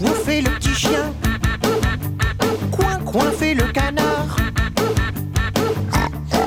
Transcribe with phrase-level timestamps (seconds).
[0.00, 1.12] Wouf fait le petit chien.
[2.70, 4.36] Coin, coin fait le canard.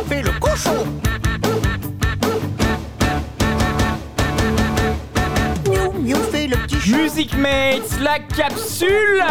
[0.08, 0.86] Fait le cochon.
[5.70, 6.98] Miou, miou fait le petit chat.
[6.98, 9.24] Music Mates, la capsule.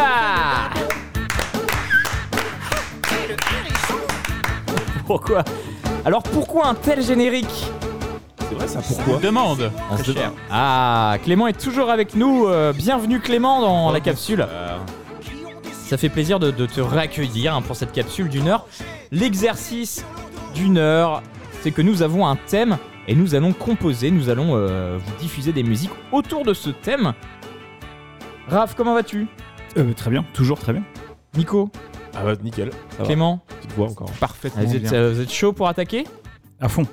[5.06, 5.44] Pourquoi?
[6.04, 7.70] Alors pourquoi un tel générique?
[8.54, 9.72] C'est vrai ça, pourquoi Demande.
[9.90, 10.32] On se demande.
[10.48, 12.46] Ah, Clément est toujours avec nous.
[12.46, 14.46] euh, bienvenue Clément dans la capsule.
[15.72, 18.66] Ça fait plaisir de, de te réaccueillir hein, pour cette capsule d'une heure.
[19.10, 20.04] L'exercice
[20.54, 21.20] d'une heure,
[21.62, 25.52] c'est que nous avons un thème et nous allons composer, nous allons euh, vous diffuser
[25.52, 27.12] des musiques autour de ce thème.
[28.48, 29.26] Raph, comment vas-tu?
[29.78, 30.84] Euh, très bien, toujours très bien.
[31.36, 31.70] Nico?
[32.16, 33.04] Ah bah nickel, ça va.
[33.04, 33.42] Clément?
[33.48, 34.10] Petite voix encore.
[34.12, 34.92] Parfaitement vous êtes, bien.
[34.92, 36.04] euh, vous êtes chaud pour attaquer?
[36.60, 36.86] À fond.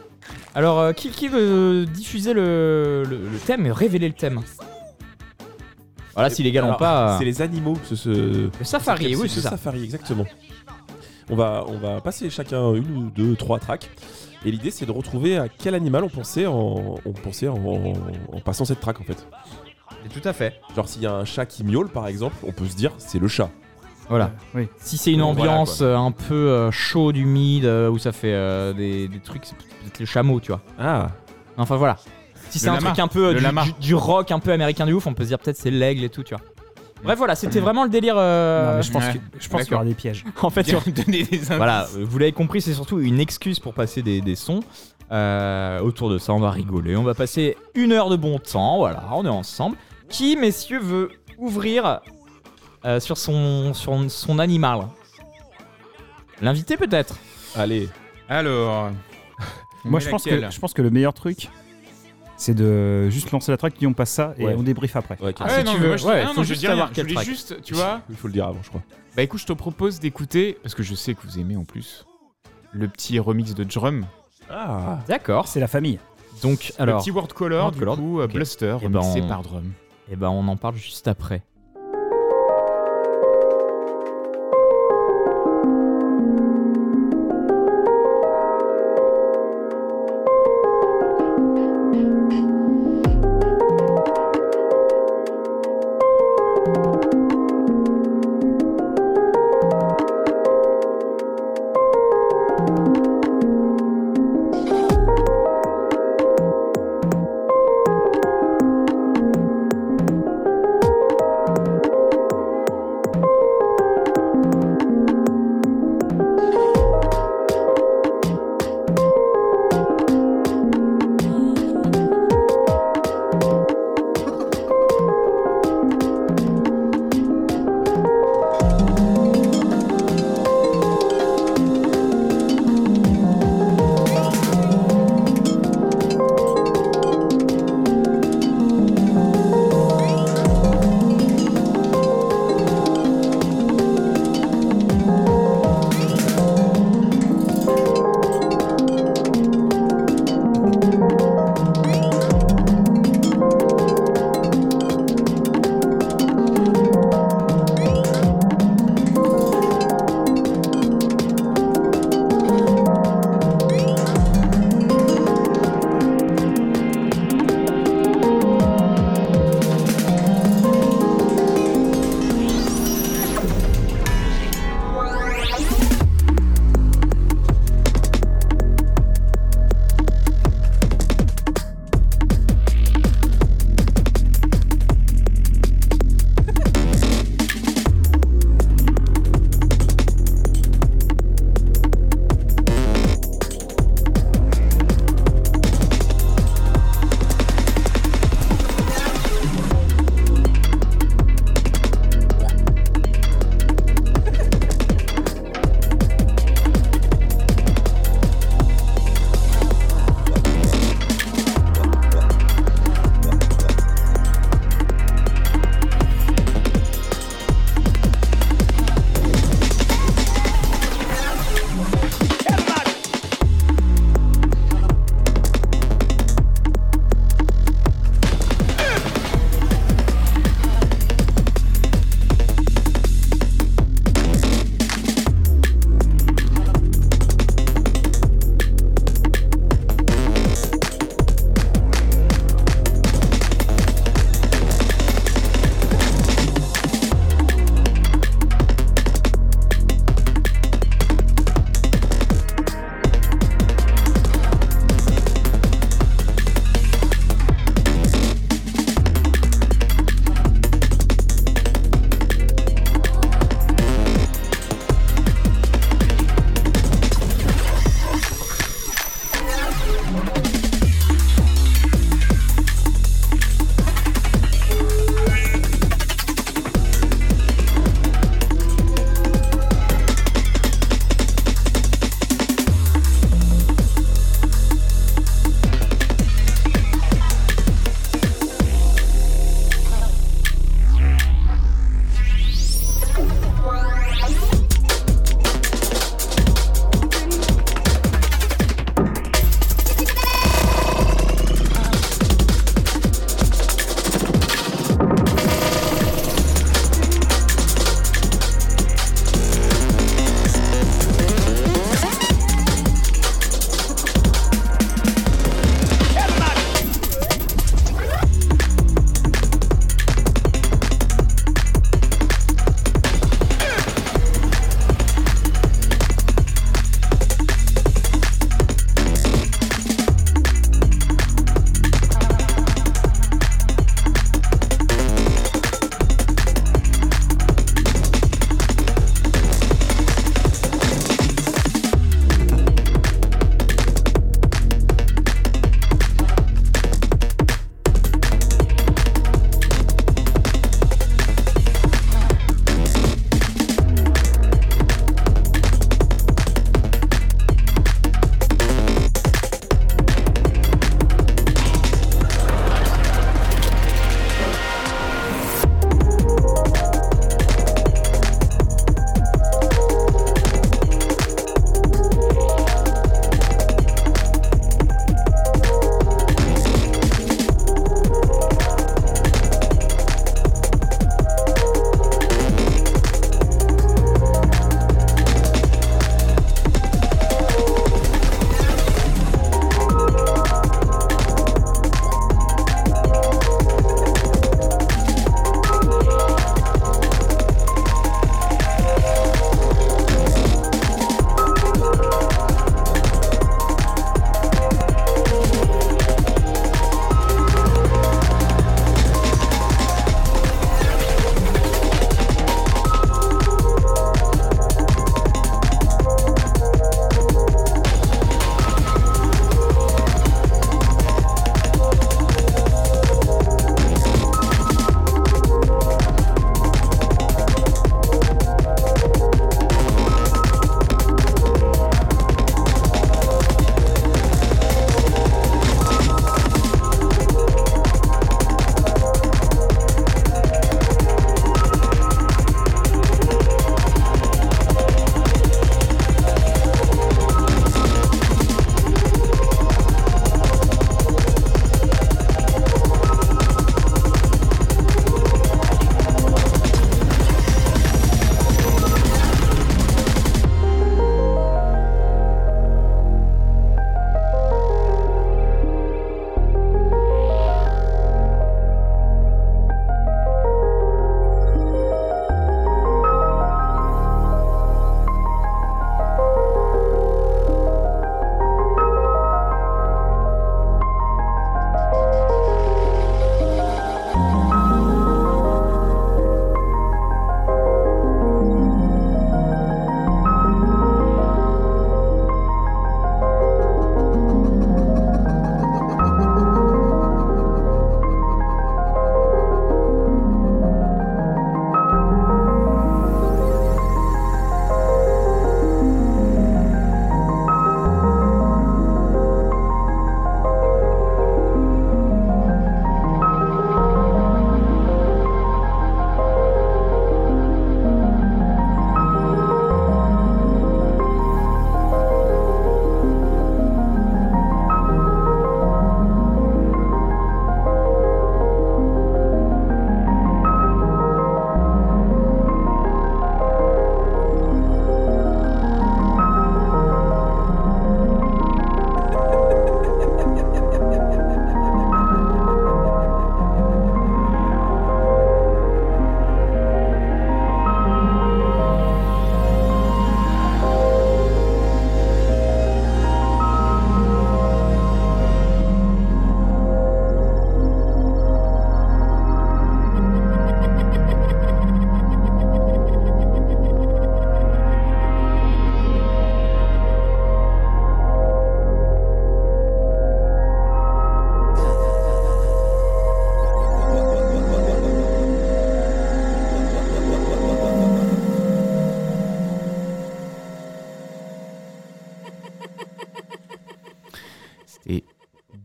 [0.54, 4.42] Alors, euh, qui, qui veut diffuser le, le- le thème et révéler le thème
[6.14, 7.16] Voilà, si les gars Alors, pas.
[7.18, 8.10] C'est les animaux, ce, ce...
[8.10, 9.52] Le safari, oui, c'est ça.
[9.52, 10.26] safari, exactement.
[11.30, 13.90] On va, on va passer chacun une ou deux, trois tracks.
[14.44, 17.94] Et l'idée, c'est de retrouver à quel animal on pensait en, on pensait en, en-
[18.34, 19.26] en passant cette track, en fait.
[20.14, 20.60] Tout à fait.
[20.76, 23.20] Genre, s'il y a un chat qui miaule, par exemple, on peut se dire, c'est
[23.20, 23.50] le chat.
[24.12, 24.32] Voilà.
[24.54, 24.68] Oui.
[24.78, 28.34] Si c'est une voilà, ambiance euh, un peu euh, chaude, humide, euh, où ça fait
[28.34, 30.62] euh, des, des trucs, c'est peut-être le chameau, tu vois.
[30.80, 31.08] Ah,
[31.58, 31.98] Enfin voilà.
[32.52, 32.88] Si c'est un lama.
[32.90, 33.64] truc un peu euh, du, lama.
[33.64, 36.04] du- du rock un peu américain du ouf, on peut se dire peut-être c'est l'aigle
[36.04, 36.44] et tout, tu vois.
[37.04, 38.14] Bref, voilà, c'était vraiment le délire.
[38.18, 39.14] euh, Non, mais je pense ouais.
[39.14, 40.24] que- je pense qu'il y aura des pièges.
[40.44, 41.48] En fait, sur- donner des indices.
[41.56, 44.60] voilà, vous l'avez compris, c'est surtout une excuse pour passer des, des sons.
[45.12, 48.78] Euh, autour de ça, on va rigoler, on va passer une heure de bon temps,
[48.78, 49.78] voilà, on est ensemble.
[50.10, 52.02] Qui, messieurs, veut ouvrir
[52.86, 54.88] euh, sur, son, sur son animal
[56.42, 57.16] L'invité peut-être?
[57.56, 57.90] Allez.
[58.28, 58.90] Alors.
[59.86, 61.50] Moi, je pense, que, je pense que le meilleur truc,
[62.38, 64.56] c'est de juste lancer la track, puis on passe ça et Ouais.
[64.58, 65.18] on débrief après.
[65.22, 65.88] Ouais, Ah, si Ouais, non, tu mais veux.
[65.90, 66.90] moi, je- Ouais, ah, faut je juste dis rien.
[66.96, 68.02] Je voulais juste, tu vois.
[68.10, 68.82] Il faut le dire avant, je crois.
[69.16, 72.06] Bah écoute, je te propose d'écouter, parce que je sais que vous aimez en plus,
[72.72, 74.06] le petit remix de Drum.
[74.50, 75.48] Ah, D'accord.
[75.48, 76.00] C'est la famille.
[76.42, 78.34] Donc, alors, le petit Word Color, Word du Color, coup, euh, ok.
[78.34, 79.72] Bluster, Eh ben, remixé on- par Drum.
[80.12, 81.42] eh ben, on en parle juste après.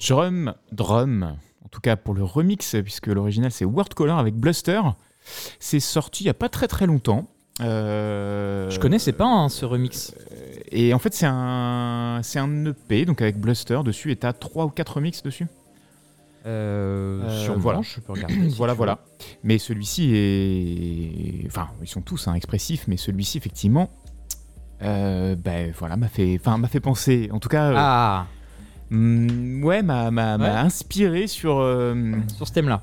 [0.09, 4.81] Drum, Drum, en tout cas pour le remix, puisque l'original c'est Word Color avec Bluster.
[5.59, 7.29] C'est sorti il n'y a pas très très longtemps.
[7.61, 10.15] Euh, Je connaissais pas hein, ce remix.
[10.71, 14.67] Et en fait, c'est un, c'est un EP, donc avec Bluster dessus, et t'as 3
[14.67, 15.47] ou 4 remix dessus.
[16.45, 17.81] Euh, Euh, voilà.
[17.83, 18.35] je peux regarder.
[18.35, 18.99] si voilà, voilà.
[19.43, 21.47] Mais celui-ci est.
[21.47, 23.91] Enfin, ils sont tous hein, expressifs, mais celui-ci, effectivement,
[24.83, 27.29] euh, ben voilà, m'a fait, enfin, m'a fait penser.
[27.33, 28.27] En tout cas, euh, Ah,
[28.91, 30.51] mm, ouais, m'a, m'a, m'a Ouais.
[30.59, 31.59] inspiré sur.
[31.59, 31.95] euh,
[32.37, 32.83] sur ce thème-là.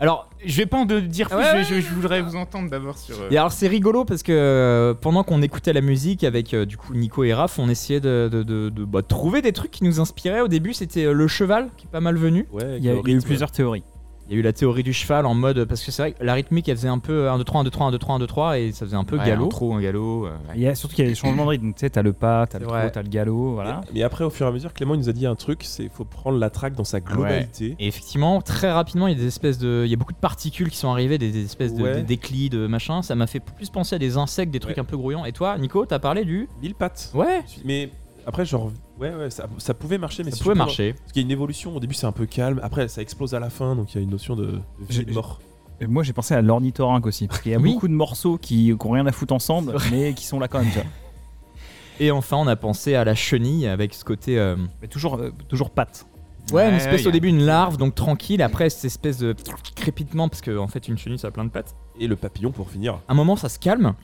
[0.00, 2.70] Alors, je vais pas en de dire plus, Ouais, je, je- je voudrais vous entendre
[2.70, 3.20] d'abord sur.
[3.20, 6.64] euh, Et alors c'est rigolo parce que euh, pendant qu'on écoutait la musique avec euh,
[6.66, 9.72] du coup Nico et Raph, on essayait de, de- de- de, bah, trouver des trucs
[9.72, 10.40] qui nous inspiraient.
[10.40, 12.46] Au début, c'était euh, le cheval qui est pas mal venu.
[12.52, 13.26] Ouais, Il y a, le il y a eu rythme.
[13.26, 13.82] plusieurs théories.
[14.28, 16.22] Il y a eu la théorie du cheval en mode parce que c'est vrai que
[16.22, 18.14] la rythmique elle faisait un peu 1 2 3 1 2 3 1 2 3
[18.16, 19.46] 1 2 3 et ça faisait un peu ouais, galop.
[19.46, 20.26] Un trop, un galop.
[20.26, 20.36] euh, ouais.
[20.56, 21.72] Il y a, surtout qu'il y a des changements de rythme.
[21.72, 22.82] Tu sais, t'as le pas, t'as le vrai.
[22.82, 23.80] trot, t'as le galop, voilà.
[23.94, 25.84] Mais après, au fur et à mesure, Clément il nous a dit un truc c'est
[25.84, 27.74] qu'il faut prendre la track dans sa globalité.
[27.78, 30.18] Et effectivement, très rapidement, il y a des espèces de il y a beaucoup de
[30.18, 33.40] particules qui sont arrivées, des, des espèces de des déclis de machin, ça m'a fait
[33.40, 34.82] plus penser à des insectes, des trucs Ouais.
[34.82, 35.24] un peu grouillants.
[35.24, 37.10] Et toi, Nico, t'as parlé du Mille pattes.
[37.14, 37.90] Ouais, Mais
[38.28, 38.70] après, genre,
[39.00, 40.92] ouais, ouais, ça, ça pouvait marcher, mais ça si pouvait marcher.
[40.92, 41.74] Parce qu'il y a une évolution.
[41.74, 42.60] Au début, c'est un peu calme.
[42.62, 45.00] Après, ça explose à la fin, donc il y a une notion de, de vie
[45.00, 45.40] et de mort.
[45.80, 47.26] Et moi, j'ai pensé à l'ornithorynque aussi.
[47.26, 47.72] Parce qu'il y a Oui.
[47.72, 50.68] beaucoup de morceaux qui n'ont rien à foutre ensemble, mais qui sont là quand même.
[50.68, 50.82] vois.
[52.00, 55.32] Et enfin, on a pensé à la chenille avec ce côté euh, Mais toujours, euh,
[55.48, 56.06] toujours patte.
[56.52, 58.40] Ouais, une espèce au début, une larve, donc tranquille.
[58.42, 59.34] Après, cette espèce de
[59.74, 61.74] crépitement, parce qu'en en fait, une chenille, ça a plein de pattes.
[62.00, 62.94] Et le papillon pour finir.
[63.08, 63.94] À un moment, ça se calme.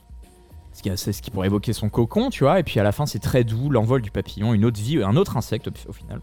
[0.75, 2.59] Ce qui, c'est ce qui pourrait évoquer son cocon, tu vois.
[2.59, 5.15] Et puis à la fin, c'est très doux, l'envol du papillon, une autre vie, un
[5.15, 6.19] autre insecte au, au final.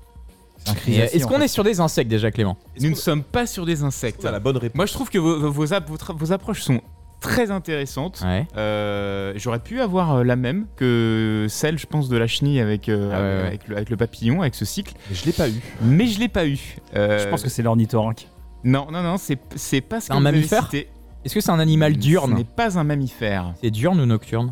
[0.69, 0.73] Euh,
[1.13, 2.57] Est-ce qu'on est sur des insectes déjà, Clément?
[2.81, 4.23] Nous ne sommes pas sur des insectes.
[4.25, 4.77] la bonne réponse.
[4.77, 6.81] Moi, je trouve que vos, vos, app- votre- vos approches sont
[7.21, 8.21] très intéressantes.
[8.25, 8.47] Ouais.
[8.57, 12.89] Euh, J'aurais pu avoir euh, la même que celle, je pense, de la chenille avec,
[12.89, 13.47] euh, Ah ouais, ouais.
[13.49, 14.95] avec, le, avec le papillon, avec ce cycle.
[15.09, 15.61] Mais je l'ai pas eu.
[15.83, 16.59] Mais je l'ai pas eu.
[16.95, 18.29] Euh, Je pense que c'est l'ornithorynque.
[18.65, 20.89] Non, non, non, c'est c'est pas ce que un vous avez mammifère cité.
[21.25, 23.55] Est-ce que c'est un animal Ce diurne n'est pas un mammifère.
[23.63, 24.51] C'est diurne ou nocturne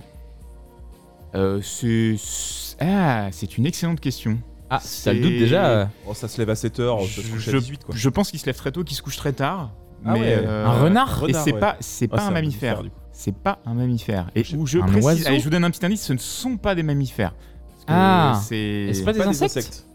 [1.35, 4.39] Euh, c'est c'est- ah, c'est une excellente question.
[4.69, 5.89] Ah, ça le doute déjà.
[6.07, 7.95] Oh, ça se lève à 7h, ça se couche à je, 18 quoi.
[7.97, 9.71] je pense qu'il se lève très tôt, qu'il se couche très tard.
[10.05, 11.61] Ah mais, ouais, euh, Un renard Et c'est ouais.
[11.61, 12.83] pas, c'est Ah, pas un mammifère.
[12.83, 12.97] du coup.
[13.13, 14.31] C'est pas un mammifère.
[14.35, 16.13] Et Je où je Un précise, oiseau allez, je vous donne un petit indice, ce
[16.15, 17.33] ne sont pas des mammifères.
[17.33, 18.41] Parce que Ah.
[18.45, 19.87] c'est c'est pas des Pas insectes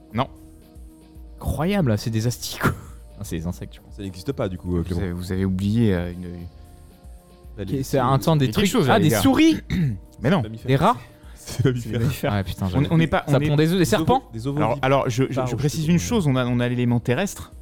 [1.37, 2.69] Incroyable, c'est des asticots.
[3.21, 3.95] C'est des insectes, je pense.
[3.95, 6.25] Ça n'existe pas du coup, euh, Vous avez, vous avez oublié euh, une.
[7.57, 8.65] Allez, C'est un temps des trucs.
[8.67, 9.21] chose, ah, des gars.
[9.21, 9.57] souris
[10.21, 10.43] Mais non.
[10.65, 10.97] Des rats
[11.35, 12.33] C'est mammifère.
[12.33, 13.23] Ah putain, On on n'est pas.
[13.27, 14.47] Ça est- pond des œufs, des serpents Des.
[14.47, 17.53] Alors, alors je, précise une chose on a, on a l'élément terrestre,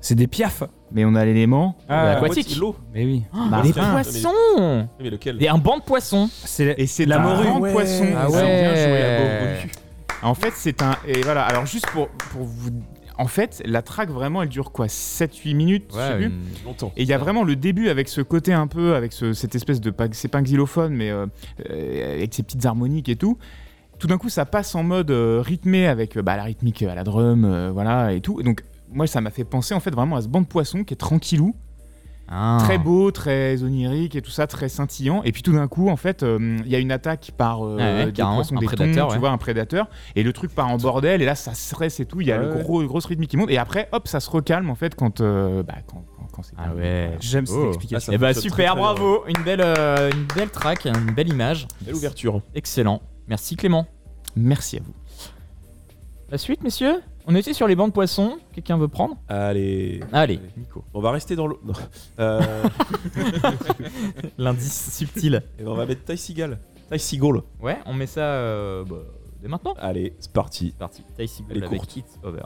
[0.00, 0.62] C'est des piafs.
[0.92, 1.76] mais on a l'élément.
[1.88, 2.36] Ah, aquatique.
[2.46, 2.76] moitié de l'eau.
[2.94, 3.22] Mais oui.
[3.34, 7.22] Ah, les poissons Mais lequel Et un banc de poissons C'est Et c'est la un
[7.22, 7.44] morue.
[7.44, 7.72] grand ouais.
[7.72, 8.06] poisson.
[8.16, 9.02] Ah C'est bien joué, ouais.
[9.02, 9.18] la
[9.54, 9.70] morue.
[10.22, 10.96] En fait, c'est un.
[11.06, 12.70] Et voilà, alors juste pour, pour vous.
[13.18, 16.32] En fait, la track vraiment, elle dure quoi 7-8 minutes je sais plus.
[16.64, 16.92] Longtemps.
[16.96, 19.54] Et il y a vraiment le début avec ce côté un peu, avec ce- cette
[19.54, 19.92] espèce de.
[20.12, 21.26] C'est pas un xylophone, mais euh,
[21.70, 23.38] euh, avec ses petites harmoniques et tout.
[23.98, 27.04] Tout d'un coup, ça passe en mode euh, rythmé avec bah, la rythmique à la
[27.04, 28.38] drum, euh, voilà, et tout.
[28.40, 30.84] Et donc, moi, ça m'a fait penser en fait vraiment à ce banc de poisson
[30.84, 31.54] qui est tranquillou,
[32.28, 32.58] Ah.
[32.60, 35.22] très beau, très onirique et tout ça, très scintillant.
[35.22, 37.76] Et puis tout d'un coup, en fait, euh, il y a une attaque par euh,
[37.76, 39.14] Ouais, ouais, des carrément, poissons, un des prédateur, ouais.
[39.14, 39.88] tu vois, un prédateur.
[40.16, 42.20] Et le truc part en bordel, et là, ça stresse et tout.
[42.20, 43.50] Il y a Ouais, le gros, grosse rythmique qui monte.
[43.50, 46.54] Et après, hop, ça se recalme en fait quand, euh, bah, quand, quand, quand c'est
[46.58, 47.12] Ah ouais.
[47.20, 47.68] J'aime cette Oh.
[47.68, 48.10] explication.
[48.12, 51.68] Ah, Eh bah super, très, bravo Une belle, euh, une belle track, une belle image.
[51.82, 52.42] Belle ouverture.
[52.54, 53.02] Excellent.
[53.28, 53.86] Merci Clément.
[54.34, 54.94] Merci à vous.
[56.28, 57.00] La suite, messieurs?
[57.28, 58.38] On était sur les bancs de poissons.
[58.52, 60.00] Quelqu'un veut prendre Allez.
[60.12, 60.84] Allez, Nico.
[60.94, 61.58] On va rester dans l'eau.
[61.64, 61.72] Non.
[62.20, 62.40] Euh,
[64.38, 65.42] L'indice subtil.
[65.58, 66.58] et on va mettre Ty Seagal.
[66.88, 67.42] Ty Seagal.
[67.60, 69.02] Ouais, on met ça euh, bah,
[69.42, 69.74] dès maintenant.
[69.78, 70.68] Allez, c'est parti.
[70.70, 71.02] C'est parti.
[71.18, 71.96] Ty Seagull Elle est avec courte.
[71.96, 72.42] It's Over.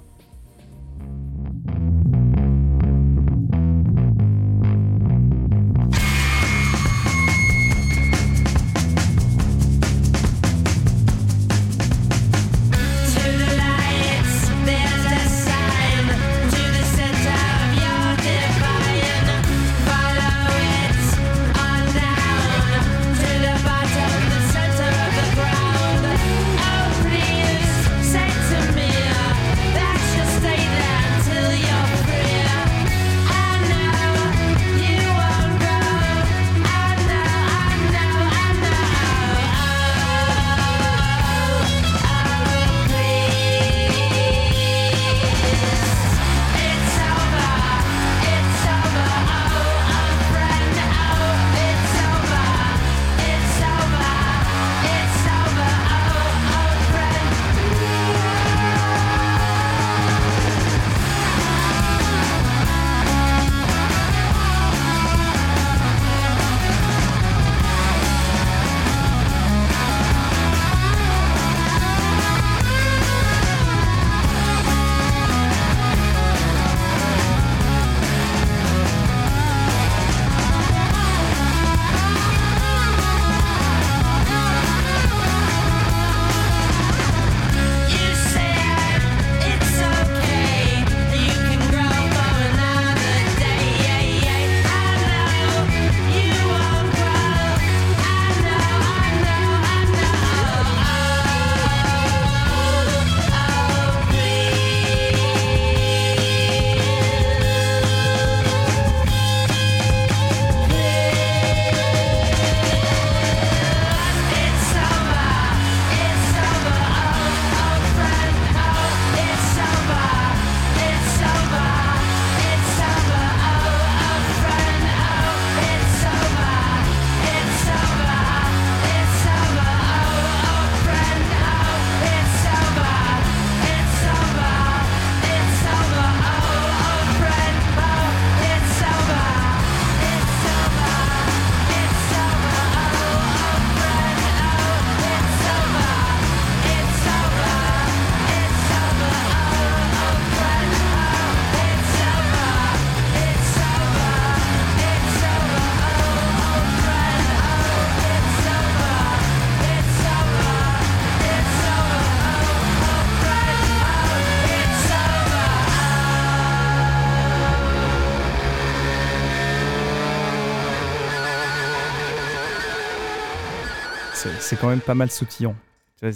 [174.41, 175.55] C'est quand même pas mal sautillant.
[176.03, 176.11] Ouais,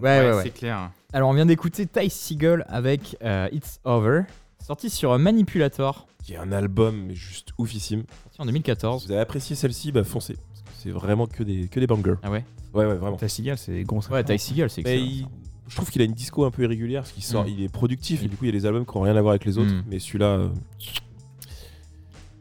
[0.00, 0.42] ouais, ouais.
[0.42, 0.90] c'est clair.
[1.12, 4.22] Alors, on vient d'écouter Ty Seagull avec euh, It's Over,
[4.64, 8.04] sorti sur Manipulator, Qui est un album mais juste oufissime.
[8.24, 9.02] sorti en 2014.
[9.02, 10.34] Si vous avez apprécié celle-ci, bah foncez.
[10.34, 12.14] Parce que c'est vraiment que des, que des bangers.
[12.22, 12.44] Ah ouais?
[12.72, 13.16] Ouais, ouais, vraiment.
[13.16, 14.00] Ty Seagal, c'est gros.
[14.10, 15.10] Ouais, Ty Seagull, c'est Mais excellent.
[15.10, 15.26] il-
[15.68, 17.48] je trouve qu'il a une disco un peu irrégulière parce qu'il sort, Mm.
[17.48, 19.20] il est productif et du coup il y a des albums qui n'ont rien à
[19.20, 19.72] voir avec les autres.
[19.72, 19.84] Mm.
[19.88, 20.26] Mais celui-là.
[20.26, 20.48] euh,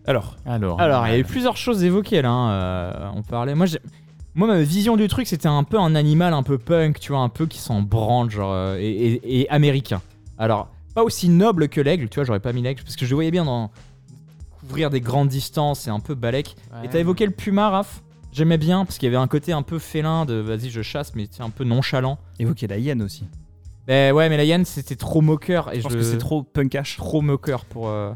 [0.05, 2.29] Alors, Alors, Alors, il y a eu plusieurs choses évoquées là.
[2.31, 3.53] hein, euh, on parlait.
[3.55, 3.79] Moi, j'ai-
[4.39, 7.21] moi, ma vision du truc, c'était un peu un animal un peu punk, tu vois,
[7.21, 10.01] un peu qui s'en branle, genre, euh, et, et- et américain.
[10.37, 13.09] Alors, pas aussi noble que l'aigle, tu vois, j'aurais pas mis l'aigle, parce que je
[13.11, 13.69] le voyais bien dans
[14.61, 16.55] couvrir des grandes distances et un peu balèque.
[16.83, 19.63] Et t'as évoqué le puma, Raph J'aimais bien, parce qu'il y avait un côté un
[19.63, 22.17] peu félin de vas-y, je chasse, mais c'est un peu nonchalant.
[22.39, 23.23] Évoquer la hyène aussi.
[23.87, 25.73] Ben ouais, mais la hyène, c'était trop moqueur.
[25.73, 26.97] Et Je pense que c'est trop punkash.
[26.97, 27.87] trop moqueur pour.
[27.89, 28.11] euh,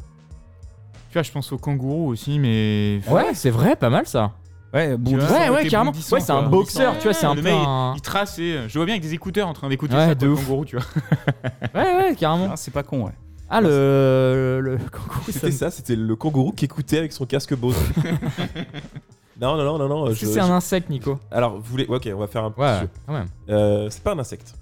[1.09, 3.01] Tu vois, je pense au kangourou aussi, mais.
[3.09, 4.33] Ouais, c'est vrai, pas mal ça.
[4.73, 5.91] Ouais, bon, Tu vois, Ouais, ouais, carrément.
[5.91, 7.93] bondissant, Ouais, c'est un boxeur, tu vois, c'est un Le peu mec, un.
[7.95, 10.15] Il trace et euh, je vois bien avec des écouteurs en train d'écouter Ouais, ça,
[10.15, 10.85] de kangourou, tu vois.
[11.75, 12.49] Ouais, ouais, carrément.
[12.51, 13.11] Ah, c'est pas con, ouais.
[13.49, 14.59] Ah, le.
[14.63, 17.75] Le kangourou, c'était ça, c'était le kangourou qui écoutait avec son casque Bose.
[19.39, 20.11] non, non, non, non, non.
[20.11, 21.19] Je- c'est un insecte, Nico?
[21.31, 21.85] Alors, vous voulez.
[21.87, 22.89] Ok, on va faire un petit Ouais, jeu.
[23.05, 23.27] quand même.
[23.49, 24.55] Euh, c'est pas un insecte.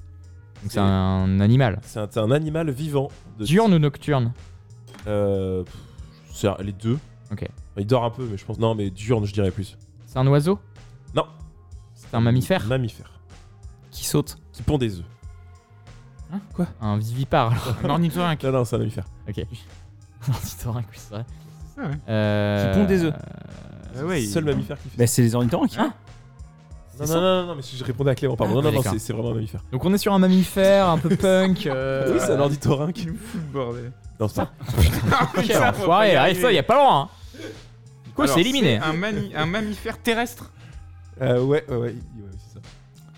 [0.62, 1.80] Donc c'est un animal.
[1.84, 3.10] C'est un, c'est un animal vivant.
[3.39, 4.32] De Diurne ou nocturne?
[5.08, 5.74] Euh, pff,
[6.34, 7.00] c'est un- les deux.
[7.32, 7.47] Ok.
[7.78, 8.60] Il dort un peu, mais je pense.
[8.60, 9.78] Non, mais diurne, je dirais plus.
[10.12, 10.60] C'est un oiseau
[11.15, 11.24] Non.
[11.95, 13.10] C'est un mammifère Mammifère.
[13.91, 14.38] Qui saute.
[14.52, 15.06] Qui pond des œufs.
[16.82, 17.76] Un vivipare, alors.
[17.86, 18.43] Un ornithorynque.
[18.43, 19.06] Non, non, c'est un mammifère.
[19.30, 19.38] Ok.
[20.28, 21.26] Un ornithorynque, oui, c'est vrai.
[21.78, 21.95] Ah ouais.
[22.10, 23.13] Euh, Qui pond des œufs.
[23.97, 25.78] Ah ouais, il- Seul mammifère qui fait Bah, c'est les ornithorynques.
[25.78, 25.93] Hein
[27.00, 28.52] Non, non, non, non, non, mais je répondais à Clément, pardon.
[28.54, 28.91] Ah, non, non, non, d'accord.
[28.93, 29.62] c'est c'est vraiment un mammifère.
[29.71, 31.65] Donc on est sur un mammifère un peu punk.
[31.67, 33.08] euh, Oui, c'est un ornithorynque.
[33.54, 33.91] bordel.
[34.19, 34.52] Non, c'est pas.
[35.43, 37.02] Quel enfoiré, ah, ça, y a pas loin.
[37.04, 37.10] hein.
[38.15, 38.78] Quoi, c'est éliminé.
[38.78, 40.52] Un, mani- un mammifère terrestre.
[41.21, 41.95] Euh, ouais, ouais, ouais, ouais,
[42.38, 42.60] c'est ça.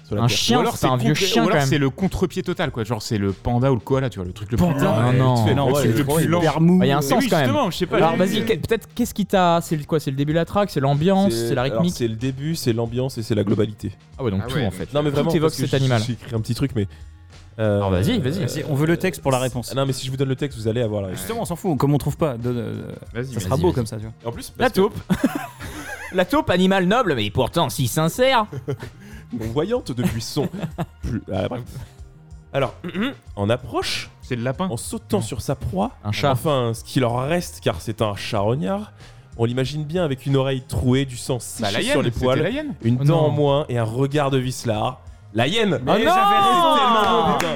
[0.06, 0.38] Sur la Un terre.
[0.38, 1.69] chien, Ou alors c'est un vieux chien Ou quand alors même.
[1.69, 2.84] c'est le contre-pied total, quoi.
[2.84, 4.84] Genre c'est le panda ou le koala, tu vois, le truc le plus Panda.
[4.84, 4.95] lent.
[4.97, 5.56] Ah, non.
[5.56, 6.79] Non, ouais, ouais, c'est le le plus mou.
[6.79, 7.45] Bah, y a un sens oui, quand même.
[7.45, 7.97] justement, je sais pas.
[7.97, 9.60] Alors j'ai- vas-y, que- peut-être qu'est-ce qui t'a.
[9.62, 11.95] C'est le- quoi C'est le début de la track, c'est l'ambiance, c'est la alors, rythmique.
[11.95, 13.93] C'est le début, c'est l'ambiance et c'est la globalité.
[14.19, 14.93] Ah ouais, donc Ah tout ouais, en fait.
[14.93, 15.29] Non, mais vraiment.
[15.32, 16.01] Tout évoque parce que cet animal.
[16.06, 16.88] J'ai écrit un petit truc, mais.
[17.59, 18.39] Euh, Alors, vas-y, vas-y.
[18.43, 19.69] euh, Vas-y, on veut le texte pour la réponse.
[19.71, 21.21] Ah non, mais si je vous donne le texte, vous allez avoir la réponse.
[21.21, 21.77] Justement, on s'en fout.
[21.77, 22.81] Comme on trouve pas, donne, euh,
[23.13, 23.75] Vas-y, ça sera vas-y, beau vas-y.
[23.75, 24.13] comme ça, tu vois.
[24.23, 24.95] Et en plus, La parce que- taupe.
[26.13, 28.45] La taupe, animal noble, mais pourtant si sincère.
[29.33, 30.47] Bon, voyante depuis son.
[31.01, 31.23] Plus...
[31.33, 31.63] ah, bref.
[32.53, 32.75] Alors,
[33.35, 34.67] en approche, C'est le lapin.
[34.69, 36.29] en sautant sur sa proie, Un chat.
[36.33, 38.91] enfin ce qui leur reste, car c'est un charognard,
[39.37, 42.43] on l'imagine bien avec une oreille trouée, du sang Bah, séché sur les c'était poils,
[42.43, 42.75] la hyène.
[42.83, 43.25] une Oh dent non.
[43.25, 45.01] en moins et un regard de vicelard.
[45.33, 47.37] La hyène Oh non tellement Ah.
[47.39, 47.55] putain.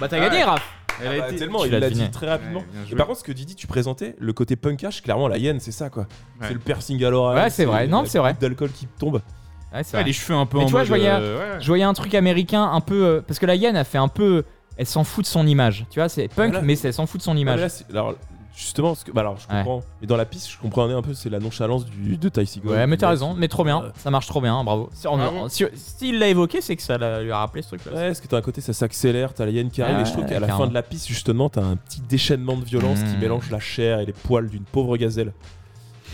[0.00, 0.44] Bah t'as Ah gagné, ouais.
[0.44, 0.62] Raph.
[1.00, 2.04] Elle Ah a bah, été- tellement, tu il l'as l'a deviné.
[2.06, 2.60] dit très rapidement.
[2.60, 2.96] Ouais, bien Et joué.
[2.96, 5.90] par contre, ce que Didi, tu présentais, le côté punkash, clairement, la hyène, c'est ça
[5.90, 6.02] quoi.
[6.40, 6.46] Ouais.
[6.48, 7.42] C'est le piercing à l'oreille.
[7.42, 7.86] Ouais, c'est vrai.
[7.86, 8.32] Non, la c'est vrai.
[8.32, 9.14] goutte d'alcool qui tombe.
[9.16, 10.04] Ouais, c'est Ouais, vrai.
[10.04, 11.60] les cheveux un peu Mais en tu vois, mode, je voyais- euh, ouais.
[11.60, 13.04] Je voyais un truc américain un peu.
[13.04, 14.44] euh, parce que la hyène a fait un peu.
[14.76, 15.86] Elle s'en fout de son image.
[15.90, 16.60] Tu vois, c'est punk, Voilà.
[16.66, 17.60] mais c'est- elle s'en fout de son Ah, mais image.
[17.60, 18.14] là, c'est- alors,
[18.54, 19.62] justement, parce que, bah, alors, je Ouais.
[19.62, 19.82] comprends.
[20.00, 22.60] Mais dans la piste, je comprenais un peu, c'est la nonchalance du, de Ty.
[22.64, 23.88] Ouais, mais t'as raison, mais trop bien, Ouais.
[23.96, 24.90] ça marche trop bien, bravo.
[24.92, 27.62] Si, on- Ah bon si- s'il l'a évoqué, c'est que ça l'a- lui a rappelé
[27.62, 27.92] ce truc-là.
[27.92, 30.06] Ouais, parce que t'as un côté, ça s'accélère, t'as la hyène qui arrive, Ouais, et
[30.06, 30.64] je trouve qu'à la carrément.
[30.64, 33.20] fin de la piste, justement, t'as un petit déchaînement de violence qui Mm.
[33.20, 35.32] mélange la chair et les poils d'une pauvre gazelle.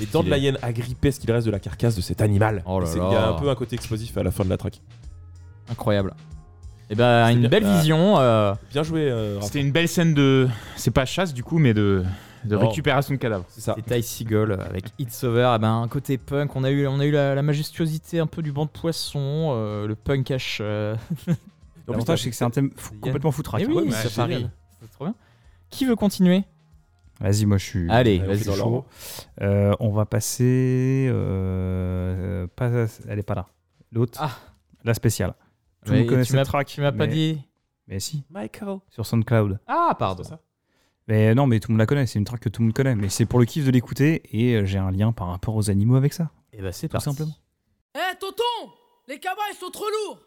[0.01, 2.62] Les dents de la hyène agrippées ce qu'il reste de la carcasse de cet animal.
[2.66, 3.07] Oh là Et c'est- là.
[3.11, 4.81] Il y a un peu un côté explosif à la fin de la track.
[5.70, 6.14] Incroyable.
[6.90, 7.48] Et ben, C'est une bien.
[7.51, 7.77] belle Ah.
[7.79, 8.18] vision.
[8.18, 9.44] euh, Bien joué, euh, Raph.
[9.46, 10.48] C'était une belle scène de.
[10.77, 12.05] C'est pas chasse du coup, mais de,
[12.44, 13.44] de récupération de cadavres.
[13.48, 13.74] C'est ça.
[13.79, 17.01] Et Ty Seagull avec It's Over, eh ben, un côté punk, on a eu, on
[17.01, 20.59] a eu la, la majestuosité un peu du banc de poisson, euh, le punkash.
[20.61, 21.37] euh, En plus,
[21.88, 23.62] L'avantage, c'est que c'est un thème fou- complètement foutraque.
[23.62, 24.48] eh oui, ouais, ça c'est parie.
[24.81, 25.14] C'est trop bien.
[25.70, 26.44] Qui veut continuer?
[27.20, 27.90] Vas-y, moi je suis.
[27.90, 28.44] Allez, vas-y.
[28.44, 28.85] chaud.
[29.40, 31.09] Euh, on va passer.
[31.11, 32.70] euh, pas,
[33.09, 33.46] elle est pas là.
[33.92, 34.18] L'autre.
[34.22, 34.31] Ah.
[34.85, 35.35] La spéciale.
[35.85, 36.66] Tout le monde connaît tu m'as- cette track.
[36.68, 37.42] Tu m'as pas mais- dit.
[37.88, 38.79] Mais si, Michael.
[38.90, 39.59] sur SoundCloud.
[39.66, 40.22] Ah, pardon.
[40.22, 40.40] C'est ça
[41.09, 42.07] Mais non, mais tout le monde la connaît.
[42.07, 42.94] C'est une track que tout le monde connaît.
[42.94, 44.23] Mais c'est pour le kiff de l'écouter.
[44.33, 46.31] Et euh, j'ai un lien par rapport aux animaux avec ça.
[46.53, 47.07] Et bah, c'est Tout parti.
[47.11, 47.35] simplement.
[47.94, 48.42] Eh tonton
[49.09, 50.21] Les cabas ils sont trop lourds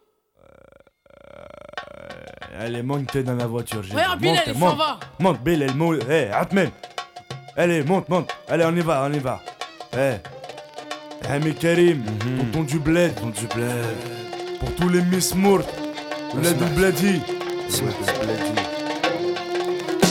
[2.59, 3.81] Allez, monte dans la voiture.
[3.83, 5.99] j'ai Regarde Bilal il s'en monte, va monte, Bilal, monte.
[6.09, 6.69] Eh, Atmen.
[7.55, 8.29] Allez, monte, monte.
[8.49, 9.39] Allez, on y va, on y va.
[9.97, 10.15] Eh.
[11.29, 12.03] Eh, mais Karim,
[12.51, 13.15] tonton du bled.
[13.15, 14.59] Tonton du bled.
[14.59, 15.63] Pour tous les Miss Mourt.
[16.35, 17.21] Bled du bledi.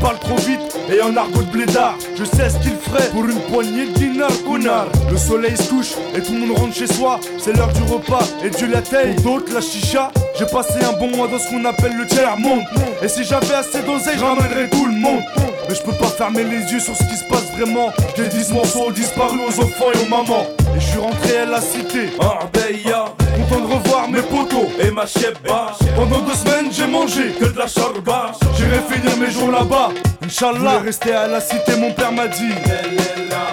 [0.00, 0.60] Parle trop vite
[0.92, 1.96] et en argot de blédard.
[2.16, 4.86] Je sais ce qu'il ferait pour une poignée de dinars, connard.
[5.10, 7.20] Le soleil se couche et tout le monde rentre chez soi.
[7.38, 8.80] C'est l'heure du repas et Dieu la
[9.22, 10.10] d'autres, la chicha.
[10.38, 12.64] J'ai passé un bon mois dans ce qu'on appelle le tiers-monde.
[13.02, 15.22] Et si j'avais assez d'oseille, je ramènerais tout le monde.
[15.68, 17.92] Mais je peux pas fermer les yeux sur ce qui se passe vraiment.
[18.16, 20.46] J'ai 10 morceaux disparus aux enfants et aux mamans.
[20.76, 22.10] Et je suis rentré à la cité.
[22.20, 23.06] Arbeya.
[23.36, 25.72] Content de revoir mes potos et ma chebba.
[25.94, 28.32] Pendant deux semaines, j'ai mangé que de la charba.
[28.56, 29.90] J'irai finir mes jours là-bas.
[30.24, 30.78] Inch'Allah.
[30.84, 32.54] rester à la cité, mon père m'a dit.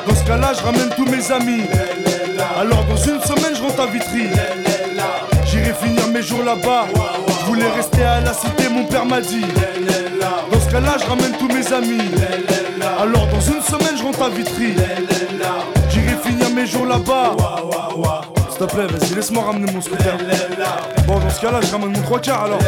[0.08, 1.64] Dans ce cas-là, je ramène tous mes amis.
[2.60, 4.28] Alors dans une semaine, je rentre à Vitry.
[5.94, 6.86] Finir mes jours là-bas.
[7.40, 9.46] Je voulais rester à la cité, mon père m'a dit.
[10.52, 12.10] Dans ce cas-là, je ramène tous mes amis.
[13.00, 14.74] Alors dans une semaine, je rentre à Vitry.
[15.92, 17.36] J'irai finir mes jours là-bas.
[18.50, 20.18] S'il te plaît, vas-y, laisse-moi ramener mon scooter.
[21.06, 22.60] Bon, dans ce cas-là, je ramène mon trois quarts alors.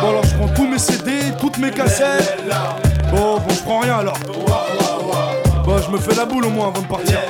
[0.00, 2.42] Bon, alors je prends tous mes CD, toutes mes cassettes.
[3.12, 4.18] Bon, bon, je prends rien alors.
[5.64, 7.20] Bon, je me fais la boule au moins avant de partir.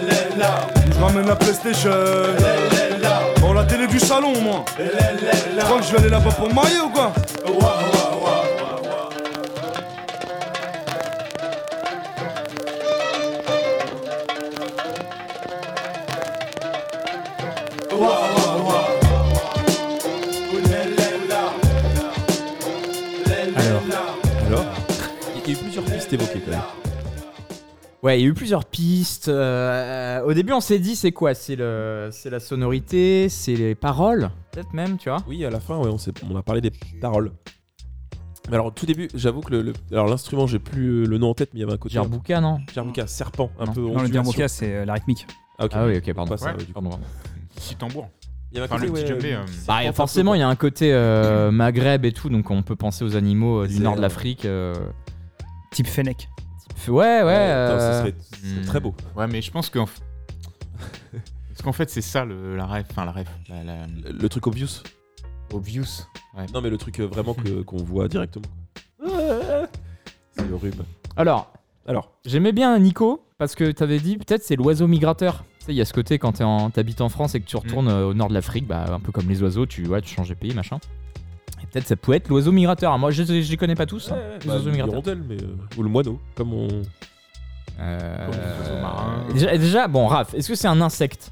[0.91, 1.91] Je ramène la PlayStation.
[3.41, 4.65] Bon, la télé du salon moins.
[4.77, 7.13] Tu crois que je vais aller là-bas pour me marier ou quoi
[23.57, 23.83] Alors,
[24.47, 24.65] Alors
[25.35, 26.88] Il y a eu plusieurs pistes évoquées quand même.
[28.03, 29.29] Ouais, il y a eu plusieurs pistes.
[29.29, 31.35] euh, au début, on s'est dit, c'est quoi?
[31.35, 35.19] C'est le, c'est la sonorité, c'est les paroles, peut-être même, tu vois?
[35.27, 37.33] Oui, à la fin, ouais, on, s'est- on a parlé des paroles.
[38.49, 41.19] Mais alors, au tout début, j'avoue que le, le- alors l'instrument, j'ai plus euh, le
[41.19, 41.95] nom en tête, mais il y avait un côté.
[41.95, 42.61] Djerbuka, non?
[42.73, 43.73] Djerbuka, serpent, un Non.
[43.73, 43.81] peu.
[43.81, 44.23] non, le ondulation.
[44.23, 45.27] Djerbuka, c'est euh, la rythmique.
[45.59, 45.73] Ah, ok.
[45.75, 46.31] Ah oui, ok, pardon.
[46.31, 46.73] Pas ça, Ouais, ouais, du coup.
[46.75, 47.05] Pardon, pardon.
[47.57, 48.09] Petit tambour.
[48.53, 50.43] Il y avait un Enfin, côté, le petit ouais, djembé, euh, Bah, forcément, il y
[50.43, 53.81] a un côté euh, Maghreb et tout, donc on peut penser aux animaux euh, du
[53.81, 54.45] nord de l'Afrique.
[54.47, 54.73] euh,
[55.73, 56.29] Type Fennec.
[56.87, 57.35] Ouais, ouais.
[57.35, 58.65] euh, serait hmm.
[58.65, 58.95] très beau.
[59.17, 59.99] Ouais, mais je pense qu'en f-
[61.49, 62.87] Parce qu'en fait, c'est ça le, la rêve.
[62.91, 63.29] Enfin, la rêve.
[63.49, 64.83] La, la- Le, le truc obvious.
[65.53, 66.07] Obvious.
[66.37, 66.47] Ouais.
[66.55, 68.47] Non, mais le truc euh, vraiment que- qu'on voit directement.
[70.33, 70.85] C'est horrible.
[71.17, 71.53] Alors,
[71.87, 75.45] Alors, j'aimais bien Nico, parce que t'avais dit, peut-être c'est l'oiseau migrateur.
[75.61, 77.47] Tu sais, il y a ce côté quand t'es en- t'habites en France et que
[77.47, 80.01] tu retournes euh, au nord de l'Afrique, bah, un peu comme les oiseaux, tu, ouais,
[80.03, 80.79] tu changes de pays, machin.
[81.73, 82.91] Peut-être ça pouvait être l'oiseau migrateur.
[82.91, 85.17] Alors, moi, je, je les connais pas tous, hein, les bah, oiseaux migrateurs.
[85.29, 86.69] mais euh, ou le moineau, comme on.
[87.81, 89.25] Euh, Comme les oiseaux marins.
[89.33, 91.31] déjà, déjà, bon, Raph, est-ce que c'est un insecte?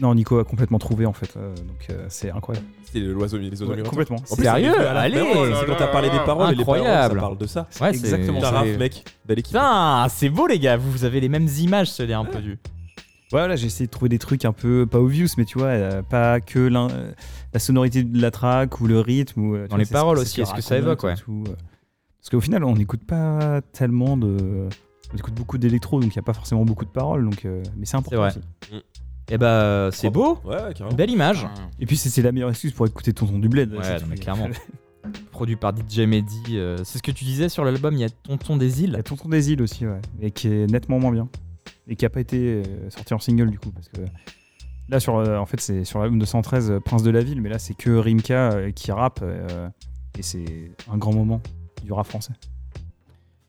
[0.00, 1.30] Non, Nico a complètement trouvé en fait.
[1.36, 2.66] euh, donc euh, c'est incroyable.
[2.84, 3.90] C'était l'oiseau, les oiseaux Ouais, migrateurs.
[3.90, 4.16] complètement.
[4.30, 4.72] En plus, Sérieux?
[4.76, 5.24] c'est Allez
[5.60, 7.20] C'est quand t'as parlé des paroles et les paroles, ça Incroyable.
[7.20, 7.66] parle de ça.
[7.80, 8.58] Ouais, c'est- exactement Putain, ça.
[8.58, 9.44] Raph, mec, équipe.
[9.46, 12.58] Putain, c'est beau, les gars, vous, vous avez les mêmes images, c'est un peu du.
[13.30, 16.02] Voilà, j'ai essayé de trouver des trucs un peu pas obvious, mais tu vois, euh,
[16.02, 17.12] pas que euh,
[17.52, 19.40] la sonorité de la track ou le rythme.
[19.42, 21.14] Ou, euh, Dans vois, les paroles aussi, est-ce que ça évoque, et ouais.
[21.16, 21.44] tout.
[22.20, 24.68] Parce qu'au final, on n'écoute pas tellement de.
[25.12, 27.62] On écoute beaucoup d'électro, donc il n'y a pas forcément beaucoup de paroles, donc, euh,
[27.76, 28.28] mais c'est important vrai.
[28.30, 28.82] aussi.
[29.30, 30.96] Eh bah, c'est beau, Ouais, ouais, carrément.
[30.96, 31.46] belle image.
[31.80, 33.72] Et puis c'est la meilleure excuse pour écouter Tonton du Bled.
[33.74, 34.48] Ouais, non, mais clairement.
[35.32, 36.42] Produit par DJ Mehdi.
[36.56, 38.88] euh, c'est ce que tu disais sur l'album, il y a Tonton des Il y
[38.88, 38.96] îles.
[38.96, 41.28] a Tonton des îles aussi, ouais, et qui est nettement moins bien.
[41.88, 44.00] Et qui a pas été euh, sorti en single du coup, parce que
[44.88, 47.40] là, sur, euh, en fait, c'est sur l'album de 113, euh, Prince de la Ville,
[47.40, 49.68] mais là, c'est que Rimka qui rappe, euh,
[50.18, 51.40] et c'est un grand moment
[51.84, 52.32] du rap français.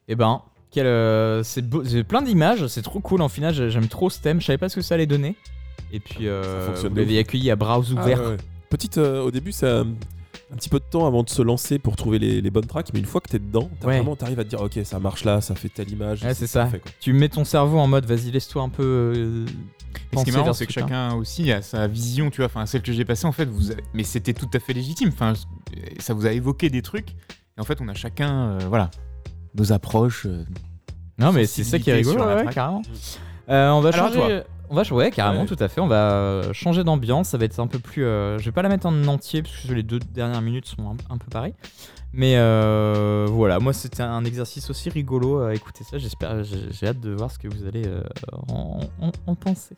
[0.08, 1.62] Eh ben, quel, euh, c'est
[2.04, 3.22] plein d'images, c'est trop cool.
[3.22, 4.40] En final, j'ai- j'aime trop ce thème.
[4.40, 5.36] Je savais pas ce que ça allait donner.
[5.92, 8.22] Et puis, euh, vous l'avez accueilli à bras Ah, ouverts.
[8.22, 8.38] ouais.
[8.70, 9.84] Petite, euh, au début, ça,
[10.52, 12.90] un petit peu de temps avant de se lancer pour trouver les, les bonnes tracks,
[12.94, 13.96] mais une fois que t'es dedans, t'as Ouais.
[13.98, 16.24] vraiment, t'arrives à te dire, ok, ça marche là, ça fait telle image.
[16.24, 16.70] Ouais, c'est ça.
[17.00, 18.84] Tu mets ton cerveau en mode vas-y, laisse-toi un peu.
[19.16, 19.46] euh,
[20.12, 22.48] Et ce qui est marrant, c'est que chacun aussi a sa vision, tu vois.
[22.48, 25.10] Enfin, celle que j'ai passée, en fait, vous avez- mais c'était tout à fait légitime.
[25.14, 25.34] Enfin,
[26.00, 27.10] ça vous a évoqué des trucs.
[27.58, 28.90] Et en fait, on a chacun, euh, voilà,
[29.56, 30.26] nos approches.
[30.26, 30.46] euh.
[31.20, 32.82] Non, mais c'est ça qui est rigolo, ouais, carrément.
[33.50, 34.20] Euh, on va Alors, changer.
[34.20, 34.44] toi.
[34.70, 35.48] On va jouer, carrément, Ouais.
[35.48, 35.82] tout à fait.
[35.82, 37.30] On va euh, changer d'ambiance.
[37.30, 38.06] Ça va être un peu plus.
[38.06, 40.84] euh, je vais pas la mettre en entier parce que les deux dernières minutes sont
[40.92, 41.56] un, un peu pareilles.
[42.14, 45.98] Mais euh, voilà, moi c'était un exercice aussi rigolo à écouter ça.
[46.00, 48.02] J'espère, j'ai j'ai hâte de voir ce que vous allez euh,
[48.48, 49.76] en, en- en penser.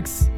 [0.00, 0.30] Max.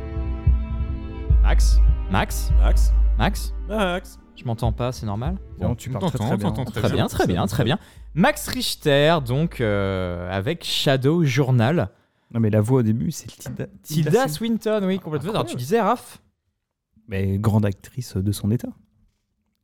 [1.41, 1.79] Max?
[2.11, 2.51] Max?
[2.59, 2.93] Max?
[3.17, 3.55] Max?
[3.69, 5.39] Max Je m'entends pas, c'est normal?
[5.61, 6.51] Non, tu parles très, bien.
[6.51, 7.79] Très bien, très bien, très bien.
[8.15, 11.91] Max Richter, donc euh, avec Shadow Journal.
[12.35, 15.31] Non, mais la voix au début, c'est Tilda, Tilda Swinton, oui, complètement.
[15.31, 16.21] Alors tu disais, Raph?
[17.07, 18.71] Mais grande actrice de son état.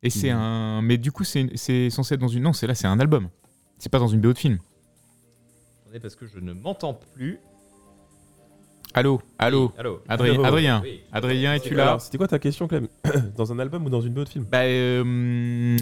[0.04, 0.80] Et c'est un.
[0.80, 2.44] Mais du coup, c'est c'est censé être dans une.
[2.44, 3.30] Non, c'est là, c'est un album.
[3.78, 4.58] C'est pas dans une BO de film.
[5.82, 7.40] Attendez, parce que je ne m'entends plus.
[8.94, 11.00] Allô Allô Oui, Allô Adrien, Allô Adrien, Oui.
[11.12, 12.88] Adrien, es-tu là C'était quoi ta question, Clem
[13.36, 15.04] Dans un album ou dans une BO de film Bah, euh,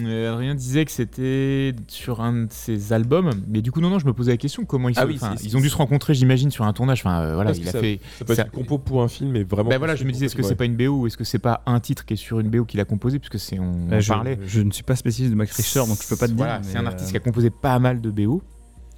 [0.03, 3.97] euh, Adrien disait que c'était sur un de ses albums, mais du coup, non, non,
[3.97, 5.77] je me posais la question comment ils, Ah se- oui, c'est- ils ont dû se
[5.77, 6.99] rencontrer, j'imagine, sur un tournage.
[6.99, 7.99] Enfin, euh, voilà, Parce il a ça- fait.
[8.19, 9.69] Ça peut être ça- une compo pour un film, mais vraiment.
[9.69, 10.47] Bah voilà, je me disais, est-ce que ouais.
[10.47, 12.49] c'est pas une BO ou est-ce que c'est pas un titre qui est sur une
[12.49, 14.37] BO qu'il a composé, puisque c'est on je, parlait.
[14.45, 16.37] je ne suis pas spécialiste de Max Richter, donc je peux pas te dire.
[16.37, 18.41] Voilà, c'est mais, un euh, artiste qui a composé pas mal de BO.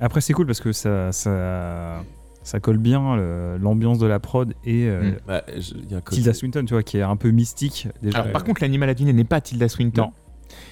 [0.02, 2.04] Après, c'est cool parce que ça, ça,
[2.50, 5.18] ça colle bien le- l'ambiance de la prod et euh, Mm.
[5.28, 7.88] Bah, je- y a un côté- Tilda Swinton, tu vois, qui est un peu mystique
[8.02, 8.20] déjà.
[8.20, 10.02] Alors, par contre, l'animal à deviner n'est pas Tilda Swinton.
[10.02, 10.12] Non.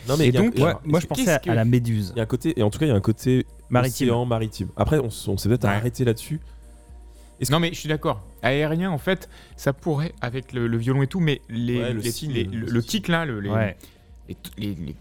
[0.09, 2.17] Non, mais Et donc, a- Ouais, moi, je pensais à, que- à la méduse il
[2.17, 4.07] y a un côté, et en tout cas, il y a un côté maritime.
[4.09, 4.69] océan maritime.
[4.75, 5.69] Après, on, on s'est peut-être Ouais.
[5.69, 6.39] arrêté là-dessus.
[7.39, 8.23] Est-ce Non mais je suis d'accord.
[8.41, 11.99] Aérien en fait, ça pourrait avec le, le violon et tout, mais les, Ouais, le
[11.99, 13.77] les- signe, les- le le, le kick là, le- les, Ouais.
[14.27, 14.95] les, les- les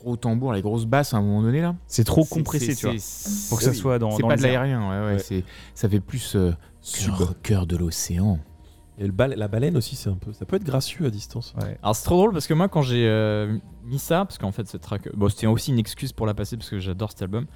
[0.00, 1.76] gros tambours, les grosses basses à un moment donné là.
[1.86, 5.06] C'est trop compressé, tu vois, c'est- pour que ça soit dans, C'est pas de l'aérien,
[5.08, 5.44] ouais, ouais,
[5.74, 6.52] ça fait plus euh,
[7.04, 8.38] cœur, cœur de l'océan.
[8.98, 10.30] Et le bal- la baleine aussi, c'est un peu.
[10.34, 11.54] Ça peut être gracieux à distance.
[11.62, 11.78] Ouais.
[11.82, 14.66] Alors c'est trop drôle parce que moi quand j'ai euh, mis ça, parce qu'en fait
[14.68, 17.46] cette track, bon c'était aussi une excuse pour la passer parce que j'adore cet album,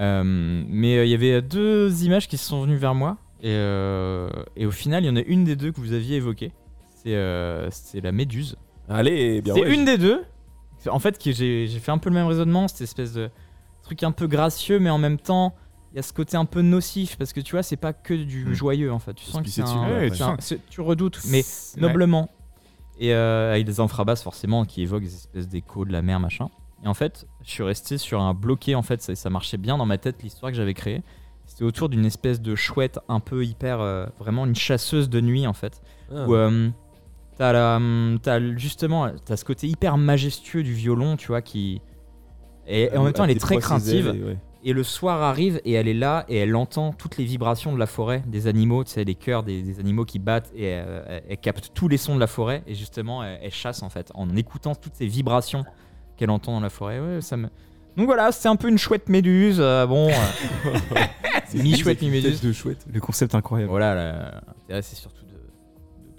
[0.00, 0.22] Euh,
[0.68, 4.28] mais euh, il y avait deux images qui se sont venues vers moi et, euh,
[4.56, 6.52] et au final il y en a une des deux que vous aviez évoquée,
[7.02, 8.56] c'est euh, c'est la méduse.
[8.88, 10.22] Allez, bien C'est ouais, une des deux.
[10.90, 13.30] En fait, j'ai j'ai fait un peu le même raisonnement, cette espèce de
[13.82, 15.54] truc un peu gracieux, mais en même temps,
[15.92, 18.14] il y a ce côté un peu nocif parce que tu vois, c'est pas que
[18.14, 18.52] du Mm.
[18.54, 19.14] joyeux en fait.
[19.14, 20.36] Tu sens se que c'est un- ouais, tu un-
[20.84, 21.80] redoutes, mais Ouais.
[21.80, 22.30] noblement.
[22.98, 26.48] Et euh, avec des infrabasses forcément qui évoquent des espèces d'échos de la mer, machin.
[26.84, 28.74] Et en fait, je suis resté sur un bloqué.
[28.74, 31.02] En fait, ça, ça marchait bien dans ma tête l'histoire que j'avais créée.
[31.46, 35.46] C'était autour d'une espèce de chouette un peu hyper, euh, vraiment une chasseuse de nuit
[35.46, 35.82] en fait.
[36.14, 36.26] Ah.
[36.26, 36.70] Où euh,
[37.36, 41.80] t'as la- hum, t'as justement t'as ce côté hyper majestueux du violon, tu vois, qui
[42.66, 44.12] et, et en même temps elle est très ailes craintive.
[44.14, 44.38] et ouais.
[44.66, 47.78] Et le soir arrive et elle est là et elle entend toutes les vibrations de
[47.78, 51.02] la forêt, des animaux, tu sais, les cœurs des, des animaux qui battent et euh,
[51.06, 53.90] elle, elle capte tous les sons de la forêt et justement elle, elle chasse en
[53.90, 55.64] fait en écoutant toutes ces vibrations
[56.16, 56.98] qu'elle entend dans la forêt.
[56.98, 57.48] Ouais, ça me...
[57.98, 59.58] Donc voilà, c'est un peu une chouette méduse.
[59.60, 61.00] euh, bon, euh,
[61.54, 62.40] mi chouette, mi méduse.
[62.40, 62.86] de chouette.
[62.90, 63.68] Le concept incroyable.
[63.70, 65.23] Voilà, l'intérêt c'est surtout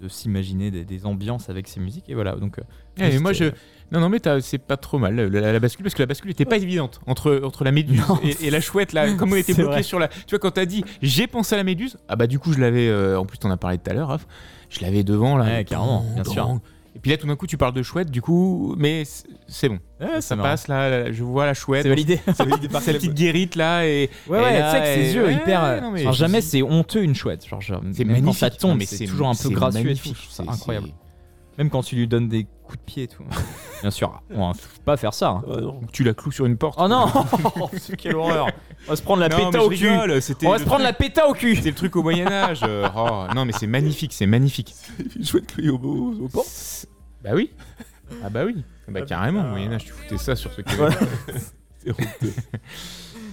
[0.05, 2.35] de, s'imaginer des, des ambiances avec ces musiques et voilà.
[2.35, 2.63] Donc euh,
[2.99, 3.45] Ouais, mais moi je
[3.91, 6.05] non non mais t'as- c'est pas trop mal la, la- la bascule parce que la
[6.07, 9.33] bascule était pas évidente entre entre la méduse Non, et, et la chouette là comme
[9.33, 11.97] on était bloqué sur la tu vois quand t'as dit j'ai pensé à la méduse
[12.07, 14.07] ah bah du coup je l'avais euh, en plus t'en as parlé tout à l'heure
[14.07, 14.25] Raph.
[14.69, 16.59] je l'avais devant là Ouais, carrément, bien sûr.
[16.95, 19.67] Et puis là tout d'un coup tu parles de chouette du coup mais c'est- c'est
[19.69, 20.49] bon ouais, ça c'est marrant.
[20.49, 22.19] passe là, là, je vois la chouette C'est validé.
[22.33, 22.45] sa
[22.93, 25.63] petite guérite là et Ouais, ouais, tu sais que ses yeux hyper.
[25.63, 27.45] euh, non, genre, jamais c'est honteux une chouette.
[27.47, 29.93] Genre, genre, c'est magnifique quand ça tombe, mais c'est toujours un peu c'est gracieux
[30.29, 30.87] C'est- incroyable.
[30.87, 33.23] c'est- Même quand tu lui donnes des coups de pied et tout.
[33.81, 35.29] Bien sûr, on va pas faire ça.
[35.29, 35.43] hein.
[35.49, 35.81] Ah, non.
[35.91, 37.05] tu la cloues sur une porte Oh non
[37.97, 38.47] Quelle horreur
[38.87, 40.57] On va se prendre la Non, péta mais au je cul rigole, c'était On va
[40.57, 42.61] le se prendre la truc- péta au cul C'était le truc au Moyen-Âge.
[42.67, 44.73] euh, oh, non, mais c'est magnifique, c'est magnifique.
[45.15, 46.85] Une chouette clouée au, au, portes.
[47.23, 47.51] Bah oui.
[48.23, 48.63] Ah bah oui.
[48.87, 50.61] Bah carrément, au Moyen-Âge, tu foutais ça sur ce.
[50.77, 50.95] Voilà.
[51.83, 52.33] C'est honteux.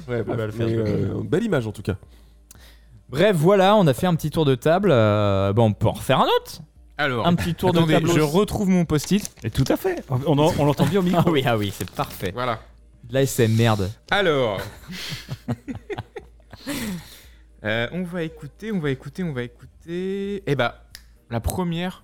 [0.08, 1.96] Ouais, va bref, le faire, mais, je vais euh, belle image en tout cas.
[3.08, 4.88] Bref, voilà, on a fait un petit tour de table.
[4.90, 6.60] euh, bon, on peut en refaire un autre
[7.02, 8.12] Alors, Un petit tour attendez, de table.
[8.14, 9.28] je retrouve mon post-it.
[9.42, 10.04] Et tout à fait.
[10.08, 11.20] On, en- on l'entend bien au micro.
[11.26, 12.30] Ah oui, ah oui, c'est parfait.
[12.32, 12.60] Voilà.
[13.10, 13.90] Là, c'est merde.
[14.10, 14.60] Alors.
[17.64, 20.42] Euh, on va écouter, on va écouter, on va écouter.
[20.48, 20.84] Eh bah,
[21.30, 22.02] la première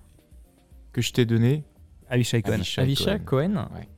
[0.93, 1.65] que je t'ai donnée.
[2.09, 2.53] Avishai Cohen.
[2.53, 3.53] Avishai Avisha Cohen.
[3.55, 3.89] Cohen Ouais.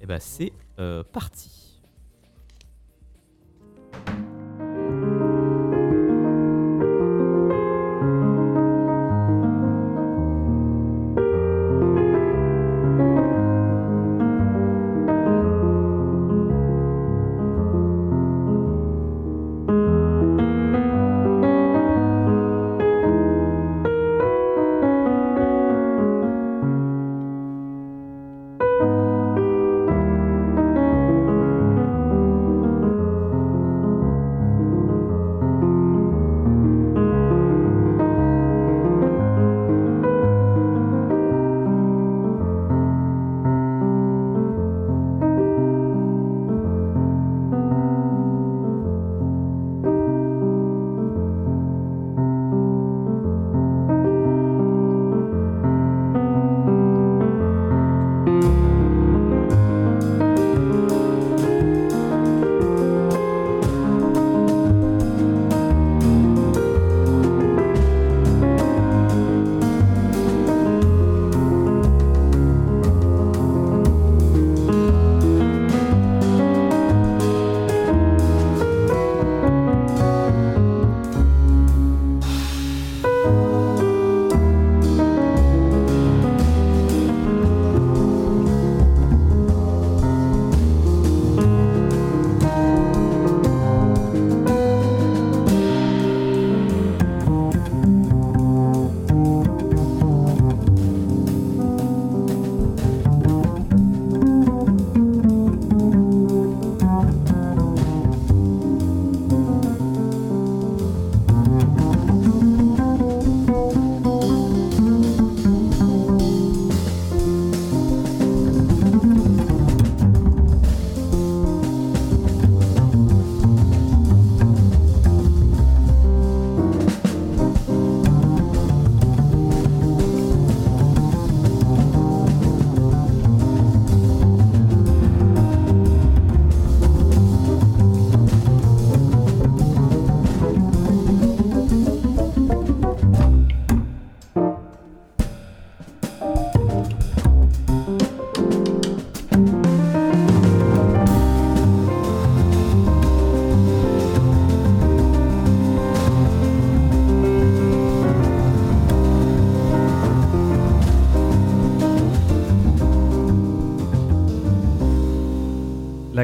[0.00, 1.82] Et bah, c'est euh, parti.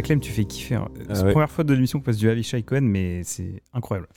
[0.03, 0.74] Clem, tu fais kiffer.
[0.76, 0.88] hein.
[1.09, 4.09] Ah c'est la première fois de l'émission qu'on passe du Avishai Cohen, mais c'est incroyable.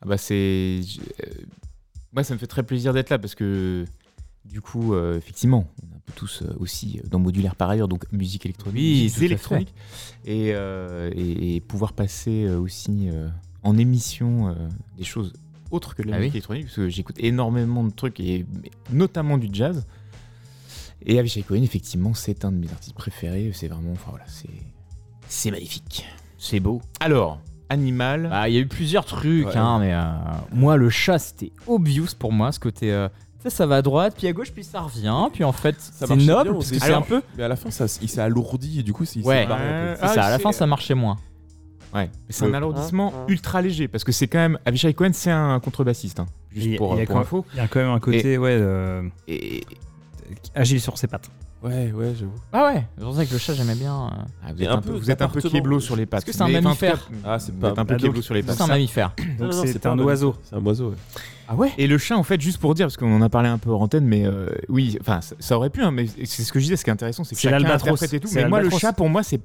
[0.00, 0.80] Ah bah c'est.
[1.22, 1.26] euh,
[2.12, 3.84] Moi, ça me fait très plaisir d'être là parce que
[4.44, 7.88] du coup, euh, effectivement, on est un peu tous euh, aussi dans modulaire par ailleurs,
[7.88, 9.74] donc musique électronique, Oui, musique électronique,
[10.26, 13.08] et, euh, et, et pouvoir passer aussi
[13.62, 14.54] en émission
[14.98, 15.32] des choses
[15.70, 16.36] autres que de la Ah musique oui.
[16.38, 18.44] électronique, parce que j'écoute énormément de trucs et
[18.92, 19.86] notamment du jazz.
[21.06, 23.50] Et Avishai Cohen, effectivement, c'est un de mes artistes préférés.
[23.54, 24.48] C'est vraiment, enfin voilà, c'est
[25.34, 26.06] c'est magnifique,
[26.38, 26.80] c'est beau.
[27.00, 28.28] Alors, animal.
[28.30, 29.56] Bah, il y a eu plusieurs trucs, Ouais.
[29.56, 30.02] hein, mais euh,
[30.52, 32.92] moi, le chat, c'était obvious pour moi, ce côté.
[32.92, 33.08] euh,
[33.42, 36.08] sais, ça va à droite, puis à gauche, puis ça revient, puis en fait, c'est
[36.08, 36.80] marchait noble, bien au parce que début.
[36.86, 37.22] c'est un Alors, peu.
[37.36, 39.28] Mais à la fin, ça, s- il s'est alourdi et du coup, c'est- il s'est
[39.28, 39.46] Ouais.
[39.46, 39.74] barré un peu.
[39.74, 41.16] Euh, C'est Ah, ça, à la c'est- fin, ça marchait moins.
[41.94, 45.10] Ouais, mais c'est un Euh, alourdissement ultra léger parce que c'est quand même Avishai Cohen,
[45.12, 47.46] c'est un contrebassiste, hein, juste Il y a- pour, il y a pour quand- info.
[47.52, 49.62] Il y a quand même un côté, ouais, euh, Et
[50.54, 51.30] agile sur ses pattes.
[51.64, 52.30] Ouais, ouais, j'avoue.
[52.52, 53.94] Ah ouais, c'est pour ça que le chat, j'aimais bien.
[53.94, 54.10] euh,
[54.46, 56.04] ah, vous Et êtes un un peu peu, vous êtes un peu kéblo sur les
[56.04, 56.20] pattes.
[56.20, 57.94] Est-ce que c'est un Mais, enfin, en mammifère Ah, c'est vous pas êtes un peu
[57.94, 58.60] ah, kéblo sur les C'est pattes.
[58.60, 59.14] un mammifère.
[59.38, 60.34] Donc Non, non, c'est pas un oiseau.
[60.44, 60.96] C'est un oiseau, ouais.
[61.48, 63.48] Ah ouais Et le chat, en fait, juste pour dire, parce qu'on en a parlé
[63.48, 66.42] un peu hors antenne, mais euh, oui, enfin, ça, ça aurait pu, hein, mais c'est
[66.42, 67.88] ce que je disais, ce qui est intéressant, c'est que C'est chacun l'albatros.
[68.02, 68.28] interprète et tout.
[68.28, 68.80] C'est Mais moi, le l'albatros.
[68.80, 69.40] chat, pour moi, c'est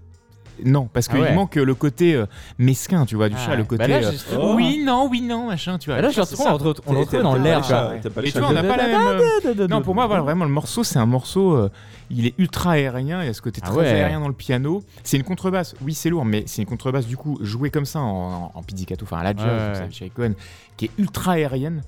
[0.65, 1.33] non, parce Ah qu'il ouais.
[1.35, 2.25] manque le côté euh,
[2.57, 3.57] mesquin, tu vois, du Ah chat, ouais.
[3.57, 3.77] le côté.
[3.79, 5.97] Bah là, euh, justement, oui, non, oui, non, machin, tu vois.
[5.97, 7.61] Bah là, je le retrouve, on le retrouve- on le retrouve T'aimes dans l'air.
[7.61, 7.93] tu vois.
[8.01, 9.21] t'aimes pas les Et tu chats vois, on n'a pas la même.
[9.45, 11.53] euh, Non, pour moi, voilà, vraiment, le morceau, c'est un morceau.
[11.53, 11.69] euh,
[12.11, 13.21] il est ultra aérien.
[13.21, 13.87] Il y a ce côté Ah très ouais.
[13.87, 14.83] aérien dans le piano.
[15.03, 15.75] C'est une contrebasse.
[15.81, 18.63] Oui, c'est lourd, mais c'est une contrebasse, du coup, jouée comme ça en, en, en
[18.63, 19.75] pizzicato, enfin à la jazz, Ouais, comme ouais.
[19.75, 20.31] ça, Avishai Cohen,
[20.75, 21.83] qui est ultra aérienne.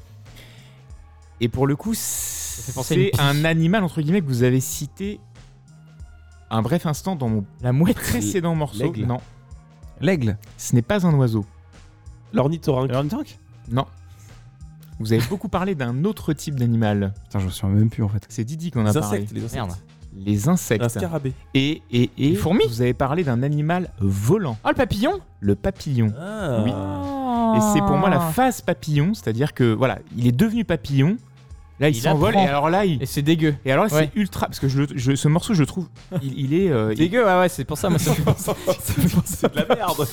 [1.39, 3.19] Et pour le coup, fait penser à une c'est pie.
[3.19, 5.19] un animal, entre guillemets, que vous avez cité
[6.51, 7.95] un bref instant dans mon La mouette.
[7.97, 8.83] précédent morceau.
[8.83, 9.05] L'aigle.
[9.05, 9.19] Non,
[9.99, 10.37] L'aigle.
[10.57, 11.45] ce n'est pas un oiseau.
[12.33, 12.91] L'ornithorynque.
[12.91, 13.37] L'ornithorynque
[13.69, 13.85] Non.
[14.99, 17.13] Vous avez beaucoup parlé d'un autre type d'animal.
[17.23, 18.23] Putain, je me souviens même plus en fait.
[18.29, 19.17] C'est Didi qu'on a Les parlé.
[19.17, 19.55] insectes, les insectes.
[19.55, 19.71] Merde.
[20.15, 20.83] Les insectes.
[20.83, 21.33] Un scarabée.
[21.53, 25.55] Et, et, et Les fourmis vous avez parlé d'un animal volant, Ah, le papillon le
[25.55, 26.13] papillon.
[26.19, 26.61] Ah.
[26.63, 26.71] Oui.
[27.57, 31.17] Et c'est pour moi la phase papillon, c'est-à-dire que voilà, il est devenu papillon.
[31.79, 33.55] Là, il, Il s'envole et alors là, il, Et c'est dégueu.
[33.65, 34.11] et alors là, Ouais.
[34.13, 35.87] c'est ultra parce que je, le- je- ce morceau, je trouve,
[36.21, 37.97] il, il est, euh, il- Dégueu, ouais, ouais, c'est pour ça, moi,
[39.25, 40.07] C'est de la merde.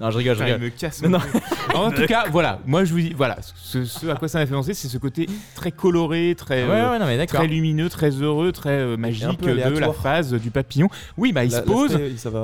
[0.00, 0.60] Non, je rigole, je il rigole.
[0.60, 1.02] me casse.
[1.02, 1.18] Non,
[1.74, 4.46] en tout cas, voilà, moi je vous dis, voilà, ce, ce à quoi ça m'a
[4.46, 7.40] fait penser, c'est ce côté très coloré, très, Ouais, euh, ouais, non, mais d'accord.
[7.40, 10.88] très lumineux, très heureux, très euh, magique peu de la phase du papillon.
[11.16, 11.98] Oui, bah il se pose.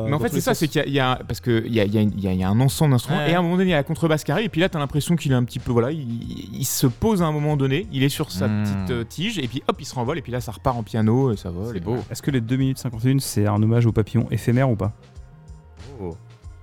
[0.06, 1.74] Mais en fait, c'est ça, c'est qu'il y a, il y a- parce que il
[1.74, 3.74] y a, il il il un ensemble d'instruments et à un moment donné, il y
[3.74, 5.90] a la contrebasse arrive et puis là, t'as l'impression qu'il est un petit peu, voilà,
[5.90, 6.06] il,
[6.54, 8.62] il se pose à un moment donné, il est sur sa Hmm.
[8.64, 10.82] petite euh, tige et puis hop, il se renvole et puis là, ça repart en
[10.82, 11.70] piano et ça vole.
[11.72, 11.90] C'est et beau.
[11.92, 12.04] voilà.
[12.10, 14.92] Est-ce que les 2 minutes 51 c'est un hommage au papillon éphémère ou pas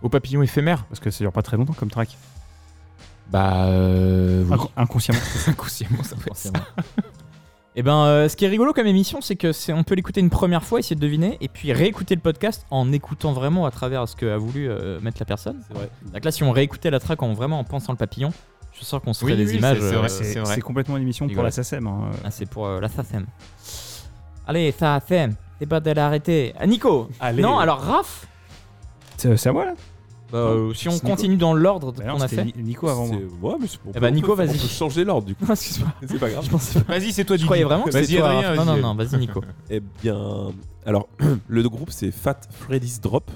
[0.01, 2.17] Au papillon éphémère, Parce que ça dure pas très longtemps comme track.
[3.31, 4.57] bah, euh, oui.
[4.77, 5.19] Inconsciemment.
[5.47, 6.51] inconsciemment, ça fait ça.
[7.77, 10.21] Et ben, euh, ce qui est rigolo comme émission, c'est que c'est on peut l'écouter
[10.21, 13.71] une première fois, essayer de deviner, et puis réécouter le podcast en écoutant vraiment à
[13.71, 15.61] travers ce que a voulu euh, mettre la personne.
[15.67, 15.89] C'est vrai.
[16.13, 18.31] Donc là, si on réécoutait la track en vraiment en pensant le papillon,
[18.75, 19.79] je suis sûr qu'on se Oui, des oui, images.
[20.09, 20.45] c'est- euh.
[20.45, 21.87] C'est complètement une émission pour la SACEM.
[21.87, 22.11] hein.
[22.23, 23.25] Ah, c'est pour euh, la SACEM.
[24.47, 26.53] Allez, SACEM, c'est pas de l'arrêter.
[26.59, 27.41] Ah, Nico Allez.
[27.41, 28.27] Non, alors Raph
[29.17, 29.73] C'est c'est à moi là
[30.31, 31.07] bah, euh, Si on Nico.
[31.07, 32.43] continue dans l'ordre Bah non, qu'on a fait.
[32.43, 33.17] Ni- Nico avant moi.
[33.17, 34.49] Ouais, mais on Eh bah, Nico, vas-y.
[34.49, 35.45] On peut changer l'ordre du coup.
[35.49, 35.89] Excuse-moi.
[36.07, 36.45] C'est pas grave.
[36.87, 37.45] Vas-y, c'est toi, Je Didi.
[37.45, 38.33] croyais vraiment que Vas-y, c'était toi.
[38.33, 38.81] Non, non, vas-y.
[38.81, 39.41] non, vas-y, Nico.
[39.69, 40.51] Eh bien,
[40.85, 41.07] alors
[41.47, 43.31] le groupe c'est Fat Freddy's Drop.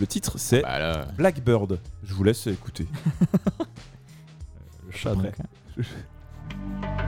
[0.00, 1.06] Le titre c'est Bah.
[1.16, 1.78] Blackbird.
[2.04, 2.86] Je vous laisse écouter.
[4.98, 5.36] Le chat, donc.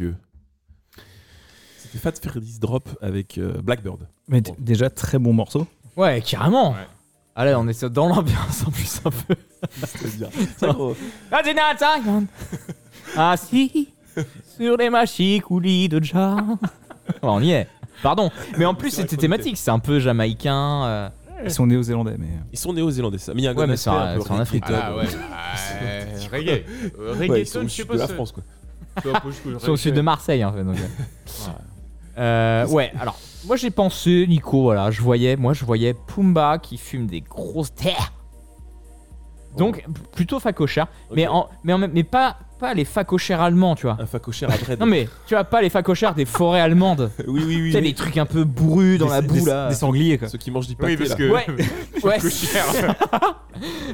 [0.00, 0.14] messieurs,
[1.78, 4.06] c'était Fat Freddy's Drop avec euh, Blackbird.
[4.28, 5.66] Mais d- déjà, très bon morceau.
[5.96, 6.72] Ouais, carrément.
[6.72, 6.86] Ouais.
[7.34, 9.34] Allez, on est dans l'ambiance en plus un peu.
[10.58, 10.96] Ça, gros.
[11.32, 12.24] Ah, c'est Nathan.
[13.16, 13.88] Assis
[14.56, 16.36] sur les machines coulis de Jah.
[17.22, 17.68] on y est.
[18.02, 18.30] Pardon.
[18.58, 19.56] Mais en plus, c'était thématique.
[19.56, 20.84] C'est un peu jamaïcain.
[20.84, 21.08] euh,
[21.44, 22.28] Ils sont néo-zélandais, mais.
[22.52, 23.32] Ils sont néo-zélandais, ça.
[23.34, 24.64] Mais il y a un Ouais, mais c'est en- un peu c'est en Afrique.
[24.66, 25.04] Ah ouais.
[25.82, 26.64] Euh, reggae.
[26.98, 28.42] Euh, Ouais, Reggaeton, je la ça- France, quoi.
[29.60, 30.64] C'est au sud de Marseille, en fait.
[30.64, 30.80] donc, euh.
[31.46, 31.52] Ouais.
[32.18, 36.78] Euh, ouais, alors, moi j'ai pensé, Nico, voilà, je voyais, moi je voyais Pumba qui
[36.78, 38.12] fume des grosses terres.
[39.58, 43.74] Donc, p- plutôt facochère, mais, en, mais, en même- mais pas, pas les facochères allemands,
[43.74, 43.96] tu vois.
[43.98, 44.78] Un facochère à dread.
[44.80, 47.10] Non, mais tu vois, pas les facochères des forêts allemandes.
[47.26, 47.72] Oui, oui, Tu oui.
[47.72, 47.84] sais, oui.
[47.84, 49.68] les trucs un peu bourrus dans Des- la des- boue là.
[49.68, 50.28] Des sangliers, quoi.
[50.28, 51.16] Ceux qui mangent du pâté, Oui, parce là.
[51.16, 51.30] que.
[51.30, 51.46] Ouais,
[52.04, 52.18] ouais,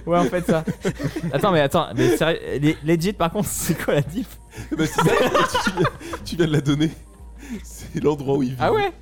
[0.07, 0.65] ouais, en fait, ça.
[1.33, 4.39] Attends, mais attends, mais sérieux, les- legit, par contre, c'est quoi la diff?
[4.77, 5.03] Bah, c'est ça,
[5.65, 5.89] tu, viens,
[6.25, 6.91] tu viens de la donner.
[7.65, 8.57] C'est l'endroit où il vit.
[8.61, 8.93] Ah ouais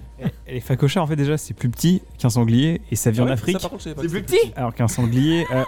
[0.47, 3.23] Et les facochards, en fait, déjà, c'est plus petit qu'un sanglier et ça vit Ah
[3.23, 3.57] en ouais, Afrique.
[3.57, 5.47] Ça, par contre, je savais pas C'est que plus c'était petit Alors qu'un sanglier.
[5.53, 5.65] euh,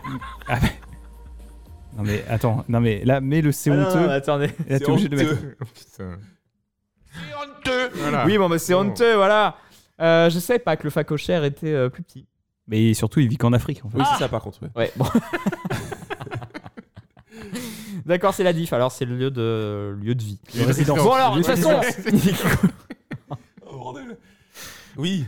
[0.48, 0.72] ah, mais-
[1.96, 4.10] Non, mais attends, non, mais là, mets le c'est Ah non, non, honteux.
[4.10, 4.50] attendez.
[4.68, 5.36] Là, t'es obligé de mettre.
[5.74, 6.16] Putain.
[7.96, 8.24] Voilà.
[8.26, 8.80] Oui, bon, bah c'est Bon.
[8.80, 9.56] honteux, voilà.
[10.00, 12.26] Euh, je sais pas que le facochère était euh, plus petit.
[12.66, 13.98] Mais surtout, il vit qu'en Afrique, en fait.
[13.98, 14.62] Oui, c'est ça, par contre.
[14.62, 14.70] Ouais.
[14.76, 15.04] Ouais, bon.
[18.06, 18.72] D'accord, c'est la diff.
[18.72, 20.38] Alors, c'est le lieu de, lieu de vie.
[20.54, 20.98] Résidence.
[20.98, 21.80] Bon, alors, de toute façon.
[23.70, 24.16] Oh, bordel.
[24.96, 25.24] Oui.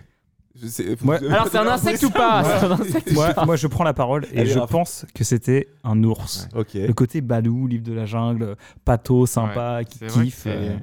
[0.60, 0.96] Je sais, Ouais.
[1.00, 2.48] vous avez alors, c'est un insecte ou pas Ouais.
[2.60, 5.04] C'est un insecte ou Moi, pas moi, je prends la parole et Allez, je pense
[5.14, 6.48] que c'était un ours.
[6.54, 6.74] Ok.
[6.74, 10.44] Le côté Balou, livre de la jungle, pato, sympa, qui kiffe.
[10.46, 10.76] euh,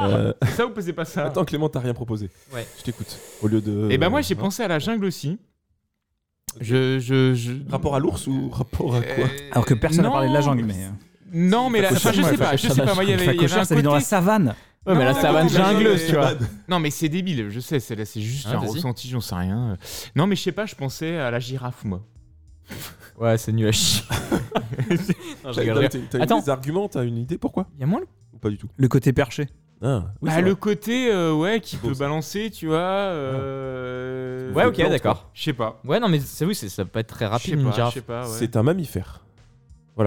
[0.00, 2.30] Euh, C'est ça ou c'est pas ça Attends, Clément, t'as rien proposé.
[2.54, 2.66] Ouais.
[2.78, 3.18] Je t'écoute.
[3.42, 3.88] Au lieu de.
[3.90, 4.38] Et ben moi j'ai hein.
[4.40, 5.38] pensé à la jungle aussi.
[6.60, 7.52] Je, je, je...
[7.70, 10.40] Rapport à l'ours ou rapport à quoi Euh, Alors que personne n'a parlé de la
[10.40, 10.74] jungle, mais.
[11.32, 11.92] Non mais la...
[11.92, 12.94] enfin, je sais pas, je sais pas.
[12.94, 14.04] Moi il y avait, il y avait un dans la côté.
[14.04, 14.54] savane.
[14.86, 16.32] Ouais, mais la savane jungleuse, tu vois.
[16.68, 19.34] Non mais c'est débile, je sais, c'est là, c'est juste Ah, un ressenti, j'en sais
[19.34, 19.76] rien.
[20.16, 22.00] Non mais je sais pas, je pensais à la girafe moi.
[23.18, 24.02] Ouais, c'est nul à chier.
[26.10, 27.66] T'as des arguments T'as une idée pourquoi?
[27.74, 28.68] Il y a moins le- Ou pas du tout?
[28.76, 29.46] Le côté perché.
[29.82, 32.00] Ah, oui, bah le côté euh, ouais qui peut ça.
[32.00, 32.78] balancer, tu vois.
[32.78, 35.30] euh, Ouais, ok, d'accord.
[35.32, 35.80] Je sais pas.
[35.84, 37.94] Ouais, non, mais c'est oui, c'est- ça peut être très rapide, une girafe.
[37.96, 38.22] ouais.
[38.26, 39.20] C'est un mammifère.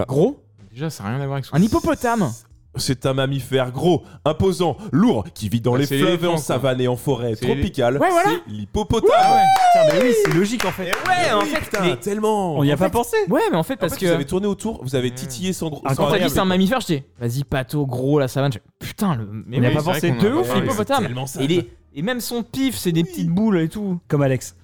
[0.08, 0.43] Gros?
[0.74, 2.32] Déjà ça n'a rien à voir avec son Un hippopotame
[2.74, 6.88] C'est un mammifère gros, imposant, lourd, qui vit dans Ah, les fleuves, en savane et
[6.88, 7.98] en forêt tropicale.
[7.98, 8.30] Ouais, voilà.
[8.44, 9.08] C'est l'hippopotame.
[9.12, 10.86] Putain, mais oui, c'est logique en fait.
[10.86, 12.56] Ouais, en Oui, fait, putain, mais- tellement.
[12.58, 13.16] On n'y a En pas fait- pensé.
[13.28, 14.06] Ouais, mais en fait, En parce fait, que.
[14.06, 15.80] vous avez tourné autour, vous avez titillé sans gros.
[15.82, 18.50] Quand sans t'as dit c'est un mammifère, je dis, vas-y, pato, gros, la savane.
[18.80, 19.28] Putain, le.
[19.46, 20.10] Mais On n'y a pas pensé.
[20.10, 21.06] de ouf, l'hippopotame.
[21.96, 24.00] Et, même son pif, c'est des petites boules et tout.
[24.08, 24.56] Comme Alex.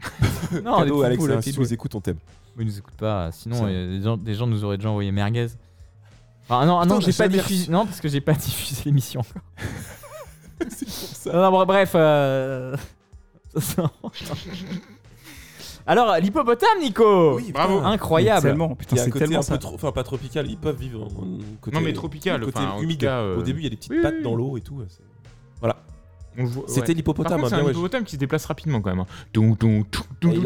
[0.64, 2.18] Non, Alex, si nous écoutes, on t'aime.
[2.58, 3.30] Ils nous écoutent pas.
[3.32, 5.46] Sinon, euh, des, gens, des gens nous auraient déjà envoyé merguez.
[6.44, 7.70] Enfin, non, ah non, j'ai pas diffusé.
[7.70, 9.20] Non, parce que j'ai pas diffusé l'émission.
[9.20, 9.42] encore.
[10.68, 11.32] C'est pour ça.
[11.32, 11.92] Non, non, bon, bref.
[11.94, 12.76] euh,
[15.86, 17.78] Alors, l'hippopotame, Nico Oui, Bravo.
[17.78, 18.42] Incroyable.
[18.48, 18.74] Tellement.
[18.76, 19.54] Putain, c'est côté tellement un ça.
[19.54, 21.76] peu trop, enfin pas tropical, ils peuvent vivre en en côté.
[21.76, 23.00] Non, mais tropical, côté enfin, humide.
[23.00, 24.60] cas, euh, Au début, il y a des petites oui, pattes oui, dans l'eau et
[24.60, 24.76] tout.
[24.76, 26.94] voit- C'était ouais.
[26.94, 27.38] L'hippopotame.
[27.40, 27.70] contre, c'est hein, un ouais.
[27.72, 29.00] hippopotame qui se déplace rapidement quand même.
[29.00, 29.06] hein.
[29.34, 29.40] Il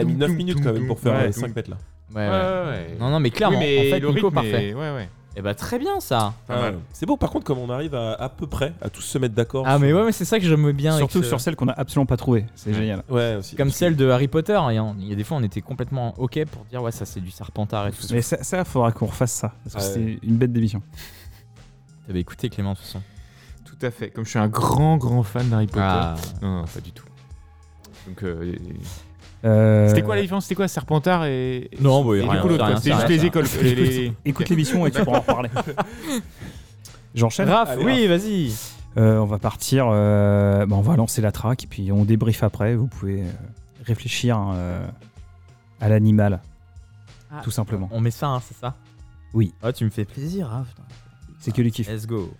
[0.01, 1.77] a mis doum, 9 doum, minutes quand même pour faire ouais, euh, 5 mètres là.
[2.15, 2.97] Ouais, Ouais.
[3.01, 4.69] Non, non, mais clairement, Oui, mais en fait, le Nico, rythme parfait.
[4.69, 5.09] est- Ouais, ouais.
[5.39, 6.33] Et bah, très bien ça.
[6.47, 6.79] Pas mal.
[6.95, 9.35] C'est beau, par contre, comme on arrive à à peu près à tous se mettre
[9.35, 9.65] d'accord.
[9.67, 10.93] Ah, mais ouais, mais c'est ça que j'aime bien.
[10.95, 12.47] avec Surtout ce- sur celle qu'on a absolument pas trouvée.
[12.55, 13.03] C'est génial.
[13.11, 13.55] Ouais, aussi.
[13.55, 14.59] Comme celle de Harry Potter.
[14.73, 17.05] et on- Il y a des fois, on était complètement OK pour dire, ouais, ça,
[17.05, 17.99] c'est du serpentard et tout.
[18.13, 19.53] Mais ça, ça, faudra qu'on refasse ça.
[19.71, 20.17] Parce que Ouais.
[20.21, 20.81] c'est une bête d'émission.
[22.07, 23.03] T'avais écouté Clément, de toute façon.
[23.67, 24.09] Tout à fait.
[24.09, 25.81] Comme je suis un grand, grand fan d'Harry Potter.
[25.83, 26.15] Ah.
[26.41, 27.05] Non, non, pas du tout.
[28.07, 28.55] Donc, euh,
[29.45, 31.70] Euh, c'était quoi la différence C'était quoi Serpentard et.
[31.80, 33.16] Non, bah, et rien, du coup, l'autre, C'était juste rien.
[33.16, 33.47] les écoles.
[33.62, 35.51] les- les- Écoute l'émission et tu pourras en reparler.
[37.14, 37.49] J'enchaîne.
[37.49, 38.53] Raph, Allez, oui, vas-y.
[38.99, 39.87] Euh, on va partir.
[39.91, 42.74] euh, bah, on va lancer la track et puis on débrief après.
[42.74, 43.26] Vous pouvez euh,
[43.84, 44.87] réfléchir euh,
[45.80, 46.41] à l'animal,
[47.30, 47.41] Ah.
[47.45, 47.89] tout simplement.
[47.93, 48.74] On met ça, hein, c'est ça
[49.34, 49.53] Oui.
[49.62, 50.74] Oh, tu me fais plaisir, Raph.
[51.41, 51.89] C'est que les kiffs.
[51.91, 52.32] Let's go.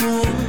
[0.00, 0.47] home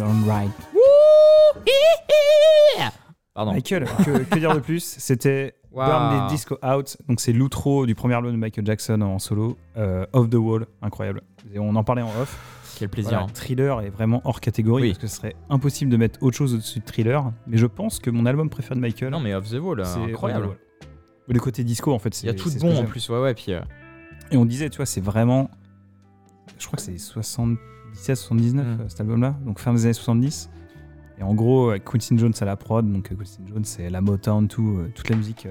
[0.00, 0.50] Right.
[3.34, 3.52] Pardon.
[3.52, 4.82] Michael, que, que dire de plus?
[4.98, 5.86] C'était Wow.
[5.86, 6.98] Burn the Disco Out.
[7.08, 10.66] Donc c'est l'outro du premier album de Michael Jackson en solo, euh, Off the Wall,
[10.82, 11.22] incroyable.
[11.54, 12.38] Et on en parlait en off.
[12.78, 13.12] Quel plaisir.
[13.12, 14.88] Voilà, Thriller est vraiment hors catégorie Oui.
[14.90, 17.24] parce que ce serait impossible de mettre autre chose au-dessus de Thriller.
[17.46, 19.98] Mais je pense que mon album préféré de Michael, Non, mais Off the Wall, c'est
[19.98, 20.48] incroyable.
[20.48, 20.56] Wall.
[21.28, 23.18] Le côté disco en fait, c'est Il y a tout de bon en plus, ouais,
[23.20, 23.32] ouais.
[23.32, 23.60] Puis, euh,
[24.30, 25.48] Et on disait, tu vois, c'est vraiment.
[26.58, 27.58] Je crois que c'est 77,
[27.94, 28.80] 79 Mm.
[28.80, 30.50] euh, cet album-là, donc fin des années 70.
[31.18, 34.00] Et en gros, avec Quincy Jones à la prod, donc euh, Quincy Jones, c'est la
[34.00, 35.46] Motown, tout, euh, toute la musique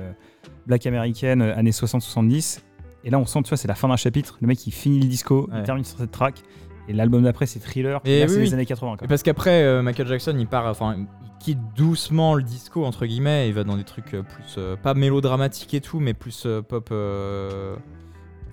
[0.68, 2.62] black américaine, années 60-70.
[3.04, 4.38] Et là, on sent, tu vois, c'est la fin d'un chapitre.
[4.42, 5.60] Le mec, il finit le disco, Ouais.
[5.60, 6.44] il termine sur cette track.
[6.88, 8.02] Et l'album d'après, c'est Thriller.
[8.06, 8.44] Et Et là, oui, c'est oui.
[8.46, 8.98] les années 80.
[9.04, 11.08] Et parce qu'après, euh, Michael Jackson, il part, enfin, il
[11.40, 13.48] quitte doucement le disco entre guillemets.
[13.48, 16.90] Il va dans des trucs plus euh, pas mélodramatiques et tout, mais plus euh, pop.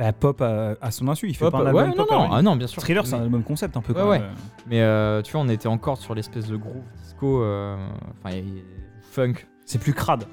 [0.00, 1.94] Euh, Bah, pop à, à son insu, il fait pop, pas un ouais, album non,
[1.96, 2.10] pop.
[2.10, 2.28] non, hein.
[2.32, 2.80] ah non, bien sûr.
[2.82, 3.92] Thriller, c'est un album concept un peu.
[3.92, 4.18] Ouais, quand ouais.
[4.20, 4.30] même.
[4.68, 7.76] Mais euh, tu vois, on était encore sur l'espèce de groove disco, euh,
[8.24, 8.62] enfin, il y a-
[9.10, 9.34] funk.
[9.64, 10.24] C'est plus crade.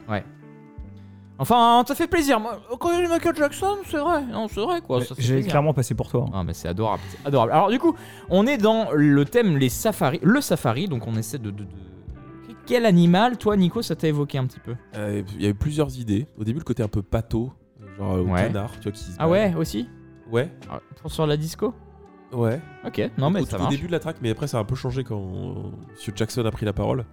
[1.38, 2.40] Enfin, ça fait plaisir.
[2.40, 4.24] Moi, quand il y a Michael Jackson, c'est vrai.
[4.26, 5.02] Non, c'est vrai quoi.
[5.18, 6.26] J'ai clairement passé pour toi.
[6.28, 6.32] hein.
[6.34, 7.52] Ah mais c'est adorable, adorable.
[7.52, 7.94] Alors du coup,
[8.30, 11.70] on est dans le thème les safaris, le safari, donc on essaie de, de- de-
[12.66, 14.76] Quel animal, toi Nico, ça t'a évoqué un petit peu?
[14.96, 16.26] Euh, Il y a eu plusieurs idées.
[16.40, 17.52] Au début, le côté un peu pato,
[17.98, 18.42] genre euh, au Ouais.
[18.48, 19.88] canard, tu vois, qui se Ah ouais, aussi
[20.32, 21.74] Ouais, Ah, Pour sur la disco
[22.34, 22.60] ouais.
[22.86, 23.76] Ok, non mais au, ça au marche.
[23.76, 25.22] début de la track, mais après ça a un peu changé quand
[25.92, 27.06] Monsieur Jackson a pris la parole.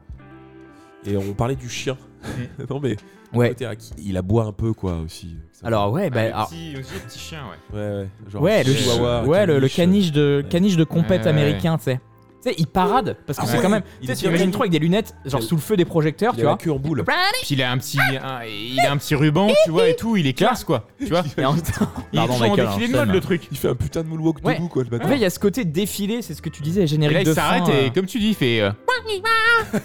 [1.04, 1.96] Et on parlait du chien.
[2.70, 2.96] non mais
[3.34, 3.54] Ouais.
[3.98, 5.36] il aboie un peu quoi aussi.
[5.64, 7.40] Alors ouais, bah, Ah, alors- petit, aussi, le petit chien,
[7.72, 7.78] ouais.
[7.78, 8.08] ouais ouais.
[8.30, 10.12] Genre ouais, le, chihuahua, ouais, le, le caniche.
[10.12, 10.48] de Ouais.
[10.48, 12.00] caniche de compète Ouais, américain, tu sais.
[12.43, 13.62] Tu sais, il parade parce que Ah c'est ouais.
[13.62, 13.82] quand même.
[14.01, 15.61] Il Tu est sais, tu imagines bien trop avec des lunettes, genre Il sous le
[15.61, 16.59] feu des projecteurs, Il tu a la vois.
[16.59, 17.05] queue en boule.
[17.43, 20.16] Puis il a un petit, un- il a un petit ruban, tu vois, et tout,
[20.16, 20.88] il est classe, quoi.
[20.99, 23.07] Tu vois Et en même temps- Il Pardon, est toujours en Michael, défilé hein, de
[23.07, 23.49] mode, le truc.
[23.53, 24.55] Il fait un putain de moonwalk Ouais.
[24.57, 25.09] debout quoi le En bâtard.
[25.09, 27.20] fait, il y a ce côté défilé, c'est ce que tu disais, Et générique là,
[27.22, 28.61] il de s'arrête fin, et, euh, comme tu dis, il fait.
[28.61, 28.72] euh,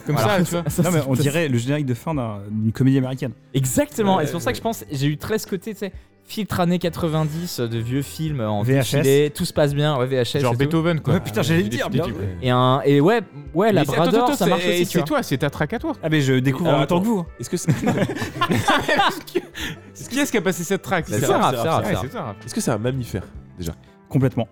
[0.05, 0.39] Comme voilà.
[0.39, 0.64] ça, tu vois.
[0.70, 3.34] Ça, Non, mais c'est- on dirait le générique de fin d'un- d'une comédie américaine.
[3.53, 5.91] Exactement, et c'est pour ça que je pense, j'ai eu très ce côté, tu sais,
[6.28, 9.32] filtre années 90 de vieux films en VHS.
[9.34, 10.39] tout se passe bien, ouais, VHS.
[10.41, 10.65] Genre et tout.
[10.65, 11.13] Beethoven, quoi.
[11.15, 12.05] Ouais, putain, j'allais le dire, bien.
[12.41, 13.21] Et, un, et ouais,
[13.53, 15.93] ouais, Labrador, attends, ça marche c'est- aussi, toi, c'est ta track à toi.
[16.03, 17.25] Ah, mais je découvre en Alors, même temps que vous.
[17.39, 17.71] Est-ce que c'est
[20.09, 21.38] Qui est-ce qui a passé cette track C'est ça.
[21.38, 21.86] rap.
[22.45, 23.23] est-ce que c'est un mammifère
[23.57, 23.73] déjà?
[24.09, 24.47] Complètement.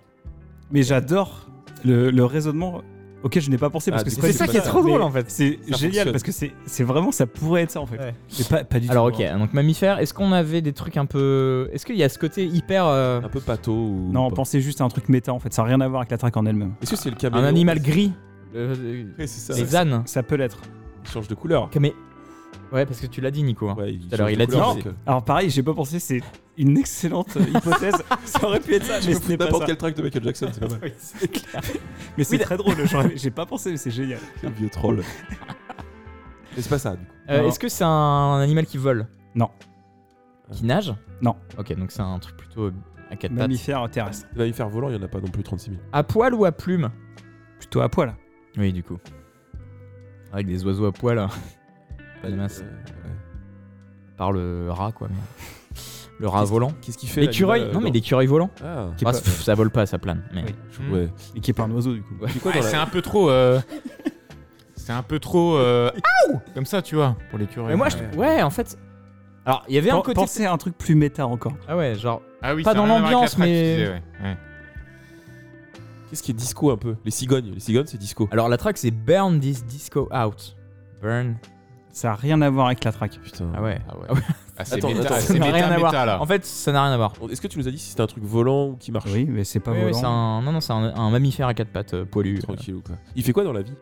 [0.71, 1.47] Mais j'adore
[1.84, 2.82] le, le raisonnement
[3.26, 5.01] auquel je n'ai pas pensé parce Ah, que c'est C'est ça qui est trop drôle
[5.01, 5.30] en fait.
[5.30, 6.11] C'est Ça génial fonctionne.
[6.13, 7.97] parce que c'est c'est vraiment ça pourrait être ça en fait.
[7.97, 8.13] Ouais.
[8.39, 8.91] Mais pas, pas du tout.
[8.91, 11.67] Alors ok, donc mammifère, est-ce qu'on avait des trucs un peu...
[11.73, 12.86] Est-ce qu'il y a ce côté hyper...
[12.86, 14.09] euh, Un peu pato ou.
[14.13, 14.36] Non, pas.
[14.38, 16.17] pensez juste à un truc méta en fait, ça n'a rien à voir avec la
[16.17, 16.73] traque en elle-même.
[16.82, 18.13] Est-ce que c'est le un caméléon animal gris
[18.55, 19.59] euh, Ouais, c'est ça.
[19.59, 20.59] Les ânes Ça peut l'être.
[21.03, 21.69] Il change de couleur.
[21.80, 21.93] Mais...
[22.71, 23.69] Ouais, parce que tu l'as dit Nico.
[23.69, 23.76] hein.
[23.78, 24.76] Ouais, il a dit couleur, non.
[24.76, 26.21] donc, euh, Alors pareil, j'ai pas pensé, c'est
[26.58, 27.95] une excellente euh, hypothèse.
[28.26, 30.47] ça aurait pu être ça, mais ce n'est pas n'importe quel track de Michael Jackson,
[30.53, 30.80] c'est pas mal.
[30.84, 31.62] Oui, c'est clair.
[32.18, 32.76] Mais c'est Oui, très drôle,
[33.16, 34.20] j'ai pas pensé, mais c'est génial.
[34.41, 35.03] Quel vieux troll.
[36.56, 37.12] Mais c'est pas ça, du coup.
[37.30, 37.47] Euh.
[37.47, 39.08] Est-ce que c'est un animal qui vole?
[39.34, 39.49] Non.
[40.51, 40.93] Qui nage?
[41.22, 41.36] Non.
[41.58, 42.68] Ok, donc c'est un truc plutôt
[43.10, 43.39] à quatre pattes.
[43.39, 44.28] Mammifère terrestre.
[44.34, 45.82] Les mammifères volants, il y en a pas non plus 36 000.
[45.91, 46.89] À poil ou à plume?
[47.60, 48.16] Plutôt à poil.
[48.58, 48.97] Oui, du coup.
[50.32, 51.30] Avec des oiseaux à poil, hein.
[52.22, 52.62] pas de masse.
[52.62, 53.16] Euh, ouais.
[54.18, 55.08] Par le rat, quoi.
[55.10, 55.16] mais-
[56.20, 56.72] Le rat volant.
[56.82, 58.49] Qu'est-ce qu'il fait L'écureuil Non, mais dans- l'écureuil volant.
[58.63, 60.24] Ah, Qui est Ah, pas- pff, ça vole pas, ça plane.
[60.34, 60.45] Mais...
[60.80, 60.86] Oui.
[60.99, 61.09] ouais.
[61.36, 62.13] Et qui est pas un oiseau du coup.
[62.28, 63.30] C'est quoi Ouais, dans c'est la- un peu trop.
[63.30, 63.59] euh,
[64.76, 65.57] C'est un peu trop.
[65.57, 65.89] euh,
[66.30, 67.68] Aouh Comme ça, tu vois, pour les curieux.
[67.70, 67.97] Mais moi, je...
[68.18, 68.78] ouais, en fait.
[69.45, 70.16] Alors, il y avait un Pen- côté.
[70.22, 71.53] Pensez à un truc plus méta encore.
[71.68, 72.22] Ah ouais, genre.
[72.41, 73.51] Ah oui, Pas ça a dans rien à voir avec l'ambiance, mais- tu
[73.82, 74.01] disais, ouais.
[74.24, 74.38] Ouais.
[76.09, 76.95] Qu'est-ce qui est disco un peu?
[77.03, 77.51] Les cigognes.
[77.53, 78.30] Les cigognes, c'est disco.
[78.32, 80.55] Alors, la track, c'est Burn This Disco Out.
[81.01, 81.36] Burn.
[81.95, 83.17] Ça a rien à voir avec la traque.
[83.23, 83.49] Putain.
[83.55, 83.79] Ah ouais.
[83.87, 84.05] Ah ouais.
[84.09, 84.19] Ah ouais.
[84.57, 86.05] Ah, c'est Attends, méta, attends, c'est Ça n'a méta, rien à méta, voir.
[86.05, 86.21] là.
[86.21, 87.13] En fait, ça n'a rien à voir.
[87.31, 89.09] Est-ce que tu nous as dit si c'était un truc volant ou qui marche?
[89.13, 89.97] Oui, mais c'est pas Oui, oui, volant.
[89.99, 90.41] c'est un...
[90.41, 92.39] Non, non, c'est un, un mammifère à quatre pattes euh, poilu.
[92.39, 92.95] Tranquille ou quoi?
[93.15, 93.73] Il fait quoi dans la vie?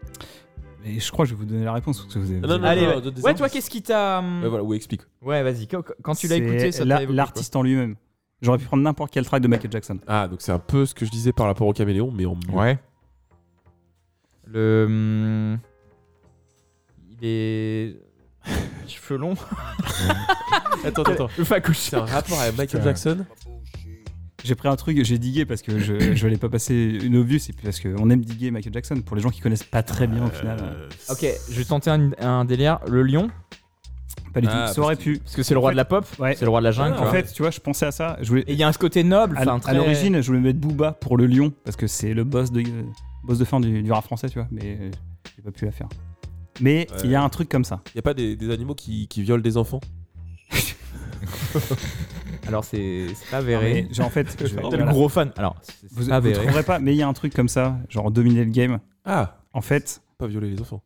[0.86, 2.40] Je crois que je vais vous donner la réponse parce que vous avez.
[2.40, 3.02] Non, non, non, Allez, non, ouais.
[3.02, 3.40] donne des Ouais, indices.
[3.40, 4.20] toi, qu'est-ce qui t'a.
[4.20, 5.02] hum, Ouais, voilà, ou explique.
[5.24, 5.66] Ouais, vas-y.
[5.68, 7.96] Quand, quand tu l'as C'est écouté, ça la- t'a L'artiste en lui-même.
[8.44, 9.98] J'aurais pu prendre n'importe quel track de Michael Jackson.
[10.06, 12.36] Ah, donc c'est un peu ce que je disais par rapport au caméléon, mais en
[12.36, 12.54] mieux.
[12.54, 12.78] Ouais.
[14.46, 14.86] Le.
[14.88, 15.60] hum,
[17.24, 17.96] Il est.
[18.88, 19.36] Cheveux longs.
[20.86, 21.30] Attends, attends.
[21.38, 21.78] Le facoche.
[21.78, 22.84] C'est un rapport avec Michael Putain.
[22.84, 23.26] Jackson
[24.44, 27.38] J'ai pris un truc, j'ai digué parce que je, je l'ai pas passé une obvious
[27.50, 28.96] et puis parce qu'on aime diguer Michael Jackson.
[29.06, 31.90] Pour les gens qui connaissent pas très bien au final, euh, Ok, je vais tenter
[31.92, 32.80] un, un délire.
[32.88, 33.30] Le lion,
[34.34, 34.58] pas du Ah, tout.
[34.58, 35.20] parce Ça aurait que- pu.
[35.20, 36.36] parce que c'est le roi de la pop, Ouais.
[36.36, 36.96] c'est le roi de la jungle.
[37.00, 38.18] Ah, En fait, tu vois, je pensais à ça.
[38.22, 39.38] Je voulais, Et il y a un côté noble.
[39.38, 42.62] à, l'origine, je voulais mettre Booba pour le lion parce que c'est le boss de
[43.24, 44.50] boss de fin du, du rap français, tu vois.
[44.52, 44.92] Mais euh,
[45.38, 45.88] j'ai pas pu la faire.
[46.62, 47.82] Mais il y a un truc comme ça.
[47.94, 49.80] Il y a pas des, des animaux qui, qui violent des enfants
[52.48, 53.88] Alors c'est c'est pas avéré.
[53.92, 54.86] j'ai- en fait, je- T'es voilà.
[54.86, 55.32] le gros fan.
[55.38, 56.44] Alors, c'est vous, pas vous avéré.
[56.44, 58.80] trouverez pas, mais il y a un truc comme ça, genre dominer le game.
[59.06, 60.84] Ah En fait, Pas violer les enfants.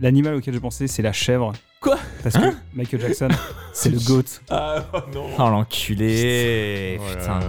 [0.00, 1.52] l'animal auquel je pensais, c'est la chèvre.
[1.80, 1.98] Quoi?
[2.22, 3.28] Parce que Michael Jackson,
[3.72, 4.22] c'est le goat.
[4.50, 4.84] Ah
[5.14, 6.98] non Oh l'enculé.
[7.00, 7.40] Oh là Putain.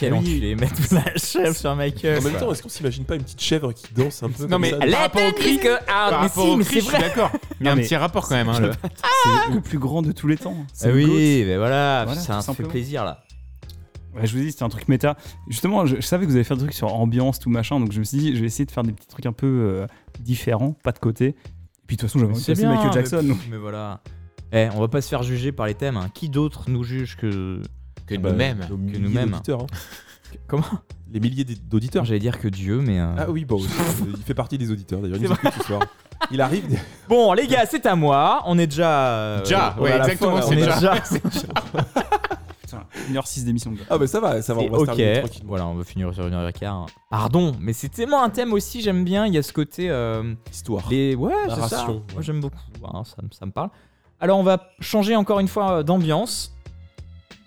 [0.00, 0.18] Quel Oui.
[0.18, 0.54] enculé.
[0.56, 2.18] Mettre la chèvre sur Michael.
[2.18, 4.48] En même temps, est-ce qu'on s'imagine pas une petite chèvre qui danse un peu Non,
[4.50, 5.76] comme mais par rapport au cri, que.
[5.86, 7.00] Ah, par mais rapport si, mais c'est je suis vrai.
[7.00, 7.30] d'accord.
[7.60, 8.48] Il y a un petit rapport quand même.
[8.48, 8.72] hein, le-
[9.46, 10.56] C'est le plus grand de tous les temps.
[10.72, 13.22] C'est Ah oui, mais voilà, ça fait plaisir là.
[14.14, 15.16] Ouais, je vous dis, c'était un truc méta.
[15.48, 17.92] Justement, je, je savais que vous allez faire des trucs sur ambiance, tout machin, donc
[17.92, 19.86] je me suis dit, je vais essayer de faire des petits trucs un peu euh,
[20.18, 21.26] différents, pas de côté.
[21.28, 21.34] Et
[21.86, 23.20] puis de toute façon, j'avais envie de passer Michael Jackson.
[23.22, 24.00] mais, donc- mais voilà.
[24.52, 25.96] Eh, on va pas se faire juger par les thèmes.
[25.96, 26.10] hein.
[26.12, 27.62] Qui d'autre nous juge que
[28.16, 28.66] Que Bah, nous-mêmes.
[28.78, 29.30] milliers nous-mêmes.
[29.30, 29.66] d'auditeurs, hein.
[30.46, 30.64] Comment?
[31.12, 32.04] Les milliers d'auditeurs.
[32.04, 33.00] J'allais dire que Dieu, mais.
[33.00, 33.58] euh, Ah oui, bon,
[34.16, 35.16] il fait partie des auditeurs d'ailleurs.
[35.18, 35.82] Il C'est nous écoute ce soir.
[36.30, 36.68] Il arrive.
[36.68, 38.42] des- Bon, les gars, c'est à moi.
[38.46, 39.08] On est déjà.
[39.08, 40.94] euh, Déjà, ouais, exactement, c'est déjà.
[42.60, 43.72] Putain, 1h06 d'émission.
[43.72, 43.82] gars.
[43.90, 44.60] Ah bah ça va, ça va.
[44.60, 45.40] On va se terminer ok.
[45.44, 46.86] Voilà, on va finir sur une heure et quart.
[47.10, 49.26] Pardon, mais c'est tellement un thème aussi, j'aime bien.
[49.26, 49.90] Il y a ce côté.
[49.90, 50.84] euh, Histoire.
[50.90, 51.14] les...
[51.16, 51.86] Ouais, c'est ça.
[51.86, 52.56] Moi, j'aime beaucoup.
[52.84, 53.70] hein, ça, me- ça me parle.
[54.20, 56.54] Alors, on va changer encore une fois euh, d'ambiance.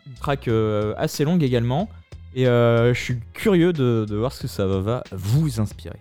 [0.07, 1.89] Une track euh, assez longue également.
[2.35, 5.99] Et euh, je suis curieux de, de voir ce que ça va, va vous inspirer.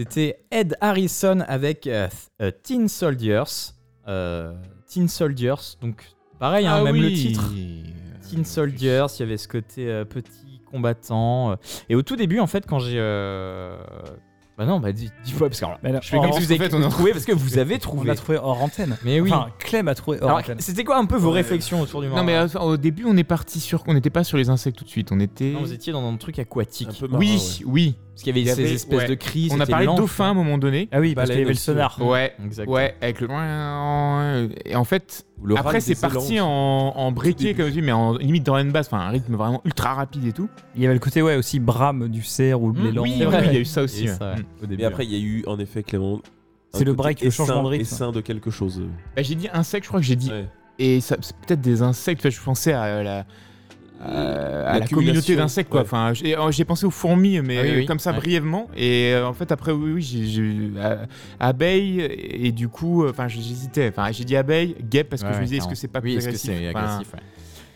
[0.00, 2.08] C'était Ed Harrison avec euh,
[2.40, 3.42] euh, Teen Soldiers.
[4.08, 4.54] Euh,
[4.88, 6.04] Teen Soldiers, donc
[6.38, 7.52] pareil, hein, Ah même le titre.
[8.28, 11.56] Teen Soldiers, il y avait ce côté petit combattant.
[11.90, 12.98] Et au tout début, en fait, quand j'ai.
[14.58, 16.74] Bah non, bah dis, dis-moi, parce que alors, je fais comme si vous avez fait,
[16.74, 18.08] on a- trouvé, parce que vous avez On trouvé.
[18.08, 18.98] l'a trouvé hors antenne.
[19.06, 19.30] Mais oui.
[19.32, 20.60] Enfin, Clem a trouvé hors Alors, antenne.
[20.60, 23.16] c'était quoi un peu vos réflexions autour du Non, marron mais euh, au début, on
[23.16, 25.12] est parti sur qu'on n'était pas sur les insectes tout de suite.
[25.12, 25.52] On était.
[25.52, 26.88] Non, vous étiez dans un truc aquatique.
[26.90, 27.64] Un peu marin, Oui, ouais.
[27.66, 27.96] oui.
[28.20, 29.08] Parce qu'il y avait ces espèces ouais.
[29.08, 29.48] de cris.
[29.50, 30.88] On a parlé de dauphin à un moment donné.
[30.92, 31.96] Ah oui, parce qu'il y avait le sonar.
[32.00, 32.76] Ouais, Exactement.
[32.76, 33.28] ouais, avec le.
[34.66, 38.16] Et en fait, Le après, c'est parti en, en briquet, comme je dis, mais en
[38.16, 40.48] limite dans basse, enfin un rythme vraiment ultra rapide et tout.
[40.76, 43.22] Il y avait le côté ouais aussi brame du cerf ou de Mmh, oui, il
[43.22, 44.04] y a eu ça aussi.
[44.04, 44.14] Et ouais.
[44.16, 44.44] ça, ouais, Mm.
[44.62, 44.82] au début.
[44.82, 46.20] Mais après, il y a eu en effet Clément.
[46.74, 47.82] C'est le break, le changement de rythme.
[47.82, 48.80] Essaim de quelque chose.
[49.16, 50.30] Bah, j'ai dit insecte, je crois que j'ai dit.
[50.30, 50.46] Ouais.
[50.78, 53.24] Et ça- c'est peut-être des insectes, je pensais à la.
[54.00, 55.80] À- à la communauté d'insectes quoi.
[55.80, 55.86] ouais.
[55.86, 58.16] Enfin, j'ai oh, j'ai pensé aux fourmis, mais Ah oui, euh, oui, comme ça ouais.
[58.18, 58.68] brièvement.
[58.76, 61.04] Et euh, en fait après oui, oui j'ai euh,
[61.38, 63.88] abeille et du coup, euh, enfin j'hésitais.
[63.88, 66.00] Enfin j'ai dit abeille, guêpe parce que Ouais, je me disais est-ce que c'est pas
[66.02, 67.20] oui, plus est-ce que agressif c'est Enfin, agressif ouais.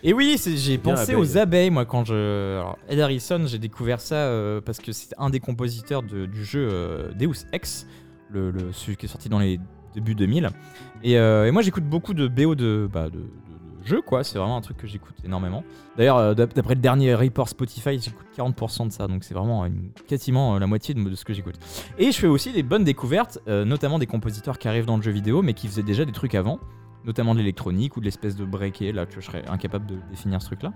[0.06, 1.16] Et oui, j'ai pensé abeille.
[1.16, 2.58] aux abeilles, moi, quand je.
[2.58, 6.44] Alors, Ed Harrison, j'ai découvert ça euh, parce que c'est un des compositeurs de- du
[6.44, 7.86] jeu euh, Deus Ex,
[8.30, 9.58] le, le- celui qui est sorti dans les
[9.94, 10.50] débuts 2000.
[11.04, 13.20] Et, euh, et moi, j'écoute beaucoup de BO de, bah, de,
[13.86, 14.24] jeux, quoi.
[14.24, 15.62] C'est vraiment un truc que j'écoute énormément.
[15.96, 19.66] D'ailleurs, euh, d'ap- d'après le dernier report Spotify, j'écoute 40% de ça, donc c'est vraiment
[20.06, 21.56] quasiment euh, la moitié de, ce que j'écoute.
[21.98, 25.02] Et je fais aussi des bonnes découvertes, euh, notamment des compositeurs qui arrivent dans le
[25.02, 26.58] jeu vidéo, mais qui faisaient déjà des trucs avant
[27.06, 30.40] notamment de l'électronique ou de l'espèce de breaké, là, que je serais incapable de définir
[30.40, 30.72] ce truc-là.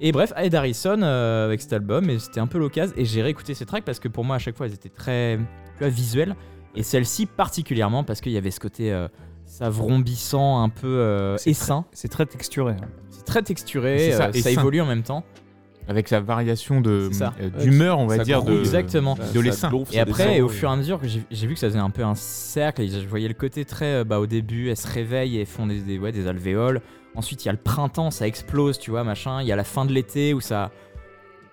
[0.00, 3.54] Et bref, Ed Harrison avec cet album, et c'était un peu l'occasion, et j'ai réécouté
[3.54, 5.38] ces tracks parce que pour moi, à chaque fois, elles étaient très
[5.80, 6.34] visuelles,
[6.74, 8.90] et celle-ci particulièrement parce qu'il y avait ce côté
[9.48, 11.84] savrombissant, un peu euh, C'est essaim.
[11.92, 12.74] C'est très texturé.
[12.74, 12.88] hein.
[13.10, 15.24] C'est très texturé, C'est ça, euh, ça, évolue en même temps.
[15.88, 17.34] avec sa variation de C'est ça.
[17.40, 19.16] euh, d'humeur, on va Ça dire de Exactement.
[19.16, 19.70] ça- de ça l'essaim.
[19.70, 21.60] gonfle, Et ça après, descend, au fur et à mesure que j'ai j'ai vu que
[21.60, 23.86] ça faisait un peu un cercle, et je voyais le côté très.
[24.00, 26.80] euh, bah, au début, elles se réveillent et font des, des- ouais, des alvéoles.
[27.14, 29.40] Ensuite, il y a le printemps, ça explose, tu vois, machin.
[29.40, 30.70] Il y a la fin de l'été où ça.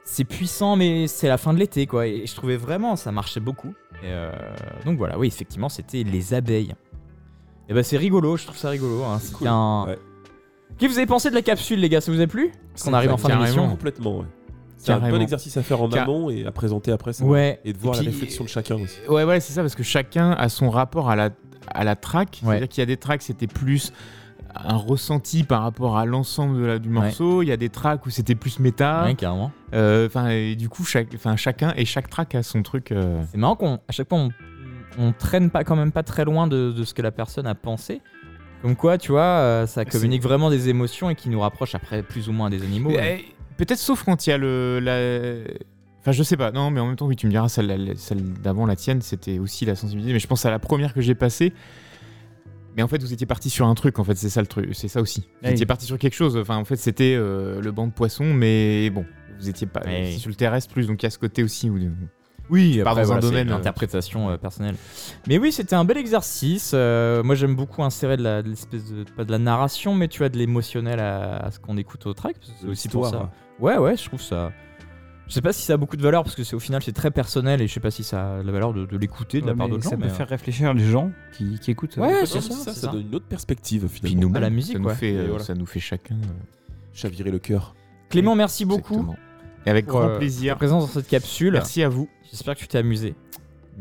[0.04, 2.06] C'est puissant, mais c'est la fin de l'été, quoi.
[2.06, 3.74] Et je trouvais vraiment, ça marchait beaucoup.
[4.04, 4.32] Et euh,
[4.86, 6.76] donc voilà, oui, effectivement, c'était les abeilles.
[7.70, 9.04] Et bah, c'est rigolo, je trouve ça rigolo.
[9.04, 9.20] Hein.
[9.20, 9.48] C'était Cool.
[9.48, 9.86] un.
[9.88, 10.00] Ouais.
[10.78, 12.02] Qu'est-ce que vous avez pensé de la capsule, les gars?
[12.02, 12.52] Ça vous a plu?
[12.74, 13.68] Parce qu'on arrive en fin d'émission.
[13.70, 14.26] Complètement, ouais.
[14.78, 17.26] C'est un bon exercice à faire en Car- amont et à présenter après ça.
[17.26, 17.60] Ouais.
[17.66, 18.98] Et de voir Et la réflexion de chacun aussi.
[19.10, 21.30] Ouais, ouais, c'est ça, parce que chacun a son rapport à la,
[21.68, 22.42] à la track.
[22.44, 22.50] Ouais.
[22.52, 23.94] C'est-à-dire qu'il y a des tracks, c'était plus
[24.54, 27.42] un ressenti par rapport à l'ensemble de la- du morceau.
[27.42, 29.06] Il y a des tracks où c'était plus méta.
[29.06, 29.52] Ouais, carrément.
[29.74, 32.92] Euh, Enfin, et du coup, chaque, enfin, chacun et chaque track a son truc.
[32.92, 34.30] euh, C'est marrant qu'on à chaque fois on,
[34.98, 37.56] on traîne pas quand même pas très loin de, de ce que la personne a
[37.56, 38.02] pensé.
[38.62, 42.02] Comme quoi, tu vois, euh, ça communique vraiment des émotions et qui nous rapproche après
[42.04, 42.92] plus ou moins des animaux.
[42.92, 43.26] Eh,
[43.58, 44.80] Peut-être sauf quand il y a le.
[44.82, 45.54] La...
[46.02, 46.52] Enfin, je sais pas.
[46.52, 47.94] Non, mais en même temps, oui, tu me diras, celle,
[48.44, 50.14] d'avant, la tienne, c'était aussi la sensibilité.
[50.14, 51.54] Mais je pense à la première que j'ai passée.
[52.76, 54.70] Mais en fait, vous étiez parti sur un truc, en fait, c'est ça le truc,
[54.74, 55.22] c'est ça aussi.
[55.22, 55.52] Vous Oui.
[55.52, 56.36] étiez parti sur quelque chose.
[56.36, 59.06] Enfin, en fait, c'était euh, le banc de poissons, mais bon,
[59.40, 60.18] vous étiez pas Oui.
[60.20, 61.70] sur le terrestre plus, donc il y a ce côté aussi.
[61.70, 61.78] Où...
[62.50, 64.76] Oui, après, dans un voilà, domaine, une euh, interprétation euh, personnelle.
[65.28, 66.72] Mais oui, c'était un bel exercice.
[66.74, 70.30] Euh, moi, j'aime beaucoup insérer de l'espèce de pas de la narration, mais tu as
[70.30, 72.36] de l'émotionnel à, à ce qu'on écoute au track.
[72.62, 73.32] C'est aussi pour ça.
[73.60, 74.52] Ouais, ouais, je trouve ça.
[75.28, 76.92] Je sais pas si ça a beaucoup de valeur parce que c'est au final c'est
[76.92, 79.48] très personnel et je sais pas si ça a la valeur de, de l'écouter de
[79.48, 79.90] la part d'autres gens.
[79.90, 81.98] ça peut mais, euh, faire réfléchir les gens qui, qui écoutent.
[81.98, 84.30] Ouais, c'est ça, ça, donne une autre perspective Puis finalement.
[84.30, 85.44] nous, À la musique, ça nous, fait, Et voilà.
[85.44, 86.18] ça nous fait chacun.
[86.94, 87.76] Chavirer le cœur.
[88.10, 89.16] Clément, merci beaucoup exactement.
[89.66, 90.56] Et avec grand euh, plaisir.
[90.58, 91.54] présence dans cette capsule.
[91.54, 92.08] Merci à vous.
[92.30, 93.16] J'espère que tu t'es amusé.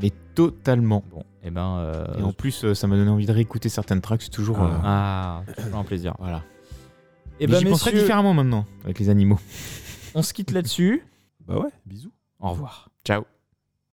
[0.00, 1.04] Mais totalement.
[1.10, 1.76] Bon, et ben.
[1.78, 4.22] euh, Et en plus, euh, ça m'a donné envie de réécouter certaines tracks.
[4.22, 4.60] C'est toujours.
[4.62, 6.14] euh, Ah, toujours un plaisir.
[6.18, 6.42] Voilà.
[7.40, 9.38] Et Mais ben, j'y penserai différemment maintenant avec les animaux.
[10.14, 11.02] on se quitte là-dessus.
[11.46, 12.12] Bah ouais, bisous.
[12.40, 12.88] Au revoir.
[13.04, 13.24] Ciao.